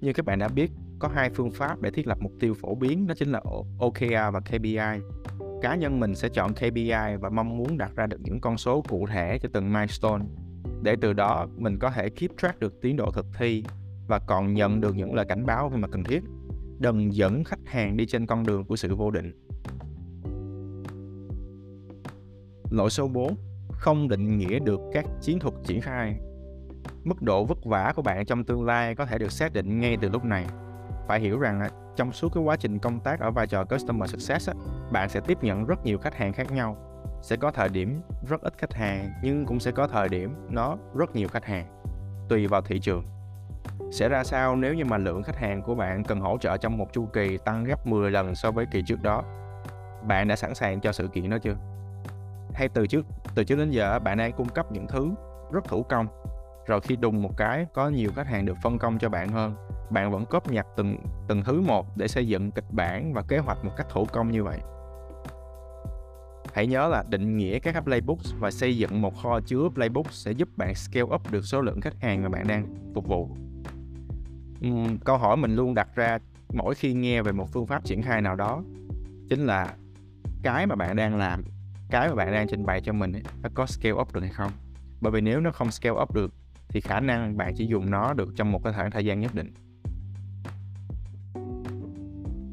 Như 0.00 0.12
các 0.12 0.26
bạn 0.26 0.38
đã 0.38 0.48
biết, 0.48 0.70
có 0.98 1.08
hai 1.08 1.30
phương 1.30 1.50
pháp 1.50 1.80
để 1.80 1.90
thiết 1.90 2.06
lập 2.06 2.18
mục 2.20 2.32
tiêu 2.40 2.54
phổ 2.54 2.74
biến 2.74 3.06
đó 3.06 3.14
chính 3.18 3.32
là 3.32 3.40
OKR 3.78 4.32
và 4.32 4.40
KPI 4.40 5.00
cá 5.62 5.74
nhân 5.74 6.00
mình 6.00 6.14
sẽ 6.14 6.28
chọn 6.28 6.52
KPI 6.52 7.16
và 7.20 7.30
mong 7.30 7.56
muốn 7.56 7.78
đặt 7.78 7.92
ra 7.96 8.06
được 8.06 8.20
những 8.22 8.40
con 8.40 8.58
số 8.58 8.82
cụ 8.88 9.06
thể 9.06 9.38
cho 9.42 9.48
từng 9.52 9.72
milestone. 9.72 10.24
Để 10.82 10.96
từ 11.00 11.12
đó, 11.12 11.46
mình 11.56 11.78
có 11.78 11.90
thể 11.90 12.10
keep 12.10 12.30
track 12.38 12.60
được 12.60 12.80
tiến 12.80 12.96
độ 12.96 13.10
thực 13.10 13.26
thi 13.38 13.64
và 14.08 14.18
còn 14.18 14.54
nhận 14.54 14.80
được 14.80 14.96
những 14.96 15.14
lời 15.14 15.24
cảnh 15.28 15.46
báo 15.46 15.70
khi 15.70 15.76
mà 15.76 15.88
cần 15.88 16.04
thiết. 16.04 16.22
Đừng 16.78 17.14
dẫn 17.14 17.44
khách 17.44 17.58
hàng 17.66 17.96
đi 17.96 18.06
trên 18.06 18.26
con 18.26 18.46
đường 18.46 18.64
của 18.64 18.76
sự 18.76 18.94
vô 18.94 19.10
định. 19.10 19.32
Lỗi 22.70 22.90
số 22.90 23.08
4 23.08 23.34
không 23.72 24.08
định 24.08 24.38
nghĩa 24.38 24.58
được 24.58 24.80
các 24.92 25.04
chiến 25.20 25.38
thuật 25.38 25.54
triển 25.64 25.80
khai. 25.80 26.20
Mức 27.04 27.22
độ 27.22 27.44
vất 27.44 27.64
vả 27.64 27.92
của 27.96 28.02
bạn 28.02 28.26
trong 28.26 28.44
tương 28.44 28.64
lai 28.64 28.94
có 28.94 29.06
thể 29.06 29.18
được 29.18 29.32
xác 29.32 29.52
định 29.52 29.80
ngay 29.80 29.96
từ 30.00 30.08
lúc 30.08 30.24
này. 30.24 30.46
Phải 31.08 31.20
hiểu 31.20 31.38
rằng 31.38 31.68
trong 31.96 32.12
suốt 32.12 32.28
cái 32.34 32.42
quá 32.42 32.56
trình 32.56 32.78
công 32.78 33.00
tác 33.00 33.20
ở 33.20 33.30
vai 33.30 33.46
trò 33.46 33.64
customer 33.64 34.10
success 34.10 34.48
á, 34.48 34.54
bạn 34.92 35.08
sẽ 35.08 35.20
tiếp 35.20 35.38
nhận 35.42 35.66
rất 35.66 35.84
nhiều 35.84 35.98
khách 35.98 36.14
hàng 36.14 36.32
khác 36.32 36.52
nhau. 36.52 36.76
Sẽ 37.22 37.36
có 37.36 37.50
thời 37.50 37.68
điểm 37.68 38.00
rất 38.28 38.42
ít 38.42 38.52
khách 38.58 38.74
hàng 38.74 39.12
nhưng 39.22 39.46
cũng 39.46 39.60
sẽ 39.60 39.70
có 39.70 39.86
thời 39.86 40.08
điểm 40.08 40.34
nó 40.50 40.76
rất 40.94 41.16
nhiều 41.16 41.28
khách 41.28 41.44
hàng. 41.44 41.66
Tùy 42.28 42.46
vào 42.46 42.62
thị 42.62 42.78
trường. 42.80 43.04
Sẽ 43.92 44.08
ra 44.08 44.24
sao 44.24 44.56
nếu 44.56 44.74
như 44.74 44.84
mà 44.84 44.98
lượng 44.98 45.22
khách 45.22 45.36
hàng 45.36 45.62
của 45.62 45.74
bạn 45.74 46.04
cần 46.04 46.20
hỗ 46.20 46.38
trợ 46.38 46.56
trong 46.56 46.78
một 46.78 46.92
chu 46.92 47.06
kỳ 47.06 47.38
tăng 47.38 47.64
gấp 47.64 47.86
10 47.86 48.10
lần 48.10 48.34
so 48.34 48.50
với 48.50 48.66
kỳ 48.66 48.82
trước 48.86 49.02
đó? 49.02 49.22
Bạn 50.06 50.28
đã 50.28 50.36
sẵn 50.36 50.54
sàng 50.54 50.80
cho 50.80 50.92
sự 50.92 51.08
kiện 51.08 51.30
đó 51.30 51.38
chưa? 51.42 51.56
Hay 52.54 52.68
từ 52.68 52.86
trước 52.86 53.06
từ 53.34 53.44
trước 53.44 53.56
đến 53.56 53.70
giờ 53.70 53.98
bạn 53.98 54.18
đang 54.18 54.32
cung 54.32 54.48
cấp 54.48 54.72
những 54.72 54.86
thứ 54.86 55.10
rất 55.52 55.64
thủ 55.64 55.82
công 55.82 56.06
rồi 56.66 56.80
khi 56.80 56.96
đùng 56.96 57.22
một 57.22 57.36
cái 57.36 57.66
có 57.72 57.88
nhiều 57.88 58.10
khách 58.16 58.26
hàng 58.26 58.46
được 58.46 58.56
phân 58.62 58.78
công 58.78 58.98
cho 58.98 59.08
bạn 59.08 59.28
hơn 59.28 59.71
bạn 59.92 60.10
vẫn 60.10 60.26
cóp 60.26 60.50
nhặt 60.50 60.66
từng 60.76 60.96
từng 61.28 61.42
thứ 61.44 61.60
một 61.60 61.96
để 61.96 62.08
xây 62.08 62.28
dựng 62.28 62.50
kịch 62.50 62.70
bản 62.70 63.12
và 63.12 63.22
kế 63.22 63.38
hoạch 63.38 63.64
một 63.64 63.72
cách 63.76 63.86
thủ 63.90 64.04
công 64.12 64.30
như 64.30 64.44
vậy. 64.44 64.58
Hãy 66.52 66.66
nhớ 66.66 66.88
là 66.88 67.04
định 67.08 67.36
nghĩa 67.36 67.58
các 67.58 67.84
playbooks 67.84 68.32
và 68.38 68.50
xây 68.50 68.76
dựng 68.76 69.02
một 69.02 69.22
kho 69.22 69.40
chứa 69.40 69.68
playbook 69.74 70.12
sẽ 70.12 70.32
giúp 70.32 70.48
bạn 70.56 70.74
scale 70.74 71.02
up 71.02 71.30
được 71.30 71.44
số 71.44 71.60
lượng 71.60 71.80
khách 71.80 72.00
hàng 72.00 72.22
mà 72.22 72.28
bạn 72.28 72.46
đang 72.48 72.66
phục 72.94 73.06
vụ. 73.08 73.28
Uhm, 74.68 74.98
câu 75.04 75.18
hỏi 75.18 75.36
mình 75.36 75.56
luôn 75.56 75.74
đặt 75.74 75.88
ra 75.94 76.18
mỗi 76.54 76.74
khi 76.74 76.94
nghe 76.94 77.22
về 77.22 77.32
một 77.32 77.52
phương 77.52 77.66
pháp 77.66 77.84
triển 77.84 78.02
khai 78.02 78.20
nào 78.20 78.36
đó 78.36 78.62
chính 79.28 79.46
là 79.46 79.74
cái 80.42 80.66
mà 80.66 80.74
bạn 80.74 80.96
đang 80.96 81.16
làm 81.16 81.44
cái 81.90 82.08
mà 82.08 82.14
bạn 82.14 82.32
đang 82.32 82.48
trình 82.48 82.66
bày 82.66 82.80
cho 82.80 82.92
mình 82.92 83.12
ấy, 83.12 83.22
nó 83.42 83.48
có 83.54 83.66
scale 83.66 83.92
up 83.92 84.14
được 84.14 84.20
hay 84.20 84.30
không? 84.30 84.50
Bởi 85.00 85.12
vì 85.12 85.20
nếu 85.20 85.40
nó 85.40 85.50
không 85.50 85.70
scale 85.70 86.00
up 86.02 86.14
được 86.14 86.34
thì 86.68 86.80
khả 86.80 87.00
năng 87.00 87.36
bạn 87.36 87.54
chỉ 87.56 87.66
dùng 87.66 87.90
nó 87.90 88.12
được 88.12 88.28
trong 88.36 88.52
một 88.52 88.60
cái 88.64 88.72
khoảng 88.72 88.90
thời 88.90 89.04
gian 89.04 89.20
nhất 89.20 89.34
định 89.34 89.54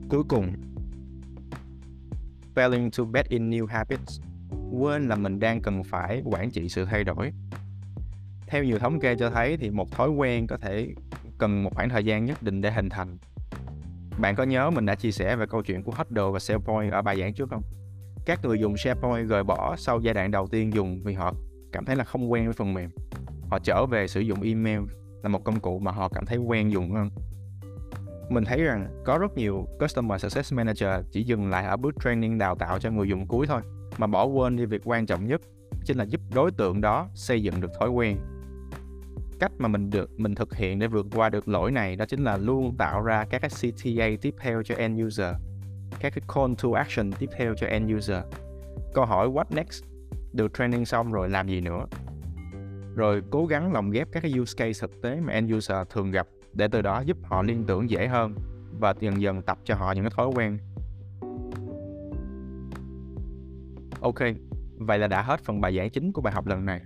cuối 0.10 0.24
cùng, 0.30 0.54
failing 2.56 2.90
to 2.98 3.04
bet 3.04 3.30
in 3.30 3.50
new 3.50 3.66
habits 3.66 4.22
quên 4.72 5.08
là 5.08 5.16
mình 5.16 5.40
đang 5.40 5.62
cần 5.62 5.84
phải 5.84 6.22
quản 6.26 6.52
trị 6.52 6.70
sự 6.70 6.86
thay 6.86 7.04
đổi 7.04 7.32
theo 8.48 8.64
nhiều 8.64 8.80
thống 8.80 9.00
kê 9.00 9.16
cho 9.16 9.30
thấy 9.30 9.58
thì 9.58 9.70
một 9.70 9.92
thói 9.92 10.10
quen 10.10 10.48
có 10.48 10.58
thể 10.58 10.88
cần 11.38 11.64
một 11.64 11.76
khoảng 11.76 11.90
thời 11.90 12.06
gian 12.06 12.26
nhất 12.26 12.44
định 12.44 12.62
để 12.62 12.72
hình 12.72 12.90
thành 12.90 13.18
bạn 14.20 14.36
có 14.36 14.44
nhớ 14.44 14.70
mình 14.70 14.86
đã 14.86 14.96
chia 14.96 15.12
sẻ 15.12 15.36
về 15.36 15.46
câu 15.50 15.64
chuyện 15.64 15.84
của 15.84 15.92
Huddle 15.92 16.32
và 16.34 16.40
SharePoint 16.40 16.92
ở 16.92 17.02
bài 17.02 17.20
giảng 17.20 17.34
trước 17.34 17.50
không? 17.50 17.62
Các 18.26 18.40
người 18.44 18.60
dùng 18.60 18.78
SharePoint 18.78 19.30
rời 19.30 19.44
bỏ 19.44 19.76
sau 19.78 20.00
giai 20.00 20.14
đoạn 20.14 20.32
đầu 20.32 20.48
tiên 20.48 20.74
dùng 20.74 21.00
vì 21.04 21.14
họ 21.14 21.34
cảm 21.72 21.86
thấy 21.86 21.96
là 21.96 22.04
không 22.04 22.32
quen 22.32 22.46
với 22.46 22.54
phần 22.54 22.74
mềm. 22.74 22.90
Họ 23.52 23.60
trở 23.64 23.86
về 23.86 24.08
sử 24.08 24.20
dụng 24.20 24.42
email 24.42 24.80
là 25.24 25.30
một 25.30 25.44
công 25.44 25.60
cụ 25.60 25.80
mà 25.80 25.92
họ 25.92 26.10
cảm 26.10 26.26
thấy 26.26 26.38
quen 26.38 26.72
dùng 26.72 26.92
hơn 26.92 27.10
mình 28.30 28.46
thấy 28.46 28.64
rằng 28.64 29.04
có 29.06 29.18
rất 29.18 29.38
nhiều 29.38 29.68
Customer 29.80 30.22
Success 30.22 30.54
Manager 30.54 30.90
chỉ 31.12 31.24
dừng 31.24 31.50
lại 31.50 31.66
ở 31.66 31.78
bước 31.78 31.96
training 32.04 32.38
đào 32.38 32.56
tạo 32.56 32.80
cho 32.80 32.92
người 32.92 33.08
dùng 33.10 33.28
cuối 33.28 33.48
thôi. 33.48 33.62
Mà 33.98 34.08
bỏ 34.08 34.26
quên 34.26 34.56
đi 34.56 34.66
việc 34.66 34.82
quan 34.86 35.06
trọng 35.06 35.28
nhất 35.28 35.42
chính 35.86 35.98
là 35.98 36.04
giúp 36.04 36.22
đối 36.36 36.52
tượng 36.52 36.82
đó 36.82 37.08
xây 37.16 37.44
dựng 37.44 37.62
được 37.62 37.72
thói 37.80 37.90
quen. 37.90 38.18
Cách 39.40 39.52
mà 39.58 39.68
mình 39.68 39.90
được, 39.90 40.20
mình 40.20 40.36
thực 40.36 40.56
hiện 40.56 40.80
để 40.80 40.88
vượt 40.88 41.06
qua 41.16 41.30
được 41.30 41.48
lỗi 41.48 41.72
này 41.72 41.96
đó 41.96 42.06
chính 42.06 42.24
là 42.24 42.38
luôn 42.38 42.76
tạo 42.78 43.02
ra 43.02 43.26
các 43.30 43.42
cái 43.42 43.50
CTA 43.50 44.22
tiếp 44.22 44.36
theo 44.40 44.64
cho 44.64 44.76
end 44.76 45.04
user, 45.04 45.36
các 46.00 46.14
cái 46.16 46.24
call 46.36 46.54
to 46.64 46.70
action 46.76 47.12
tiếp 47.12 47.30
theo 47.38 47.54
cho 47.58 47.68
end 47.68 47.94
user. 47.94 48.24
Câu 48.94 49.06
hỏi 49.06 49.28
what 49.28 49.46
next? 49.50 49.84
Được 50.34 50.54
training 50.58 50.86
xong 50.86 51.12
rồi 51.12 51.30
làm 51.30 51.48
gì 51.48 51.62
nữa? 51.62 51.86
Rồi 52.96 53.22
cố 53.30 53.46
gắng 53.46 53.74
lồng 53.74 53.92
ghép 53.92 54.08
các 54.12 54.24
cái 54.24 54.40
use 54.40 54.54
case 54.58 54.88
thực 54.88 55.02
tế 55.02 55.20
mà 55.22 55.34
end 55.34 55.54
user 55.54 55.78
thường 55.90 56.12
gặp 56.12 56.28
để 56.54 56.68
từ 56.68 56.82
đó 56.82 57.00
giúp 57.00 57.18
họ 57.24 57.42
liên 57.42 57.64
tưởng 57.68 57.90
dễ 57.90 58.08
hơn 58.08 58.36
và 58.80 58.94
dần 59.00 59.22
dần 59.22 59.42
tập 59.42 59.58
cho 59.64 59.76
họ 59.76 59.92
những 59.92 60.04
cái 60.04 60.12
thói 60.16 60.28
quen. 60.28 60.58
Ok, 64.02 64.20
vậy 64.78 65.00
là 65.00 65.08
đã 65.08 65.22
hết 65.22 65.40
phần 65.44 65.62
bài 65.62 65.78
giảng 65.78 65.90
chính 65.90 66.12
của 66.12 66.22
bài 66.22 66.34
học 66.34 66.48
lần 66.48 66.66
này. 66.66 66.82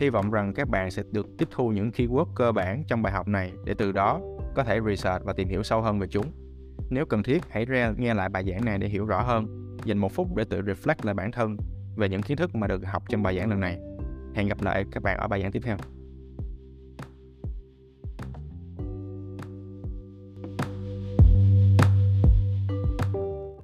Hy 0.00 0.10
vọng 0.10 0.30
rằng 0.30 0.54
các 0.54 0.68
bạn 0.68 0.90
sẽ 0.90 1.02
được 1.12 1.26
tiếp 1.38 1.48
thu 1.50 1.68
những 1.68 1.90
keyword 1.90 2.26
cơ 2.34 2.52
bản 2.52 2.84
trong 2.88 3.02
bài 3.02 3.12
học 3.12 3.28
này 3.28 3.52
để 3.64 3.74
từ 3.78 3.92
đó 3.92 4.20
có 4.54 4.64
thể 4.64 4.80
research 4.86 5.24
và 5.24 5.32
tìm 5.32 5.48
hiểu 5.48 5.62
sâu 5.62 5.82
hơn 5.82 5.98
về 5.98 6.06
chúng. 6.06 6.26
Nếu 6.90 7.06
cần 7.06 7.22
thiết, 7.22 7.42
hãy 7.50 7.64
ra 7.64 7.92
nghe 7.96 8.14
lại 8.14 8.28
bài 8.28 8.44
giảng 8.50 8.64
này 8.64 8.78
để 8.78 8.88
hiểu 8.88 9.06
rõ 9.06 9.22
hơn. 9.22 9.76
Dành 9.84 9.98
một 9.98 10.12
phút 10.12 10.36
để 10.36 10.44
tự 10.50 10.60
reflect 10.60 10.94
lại 11.02 11.14
bản 11.14 11.32
thân 11.32 11.56
về 11.96 12.08
những 12.08 12.22
kiến 12.22 12.36
thức 12.36 12.54
mà 12.54 12.66
được 12.66 12.86
học 12.86 13.02
trong 13.08 13.22
bài 13.22 13.38
giảng 13.38 13.50
lần 13.50 13.60
này. 13.60 13.78
Hẹn 14.34 14.48
gặp 14.48 14.62
lại 14.62 14.84
các 14.90 15.02
bạn 15.02 15.18
ở 15.18 15.28
bài 15.28 15.42
giảng 15.42 15.52
tiếp 15.52 15.60
theo. 15.64 15.76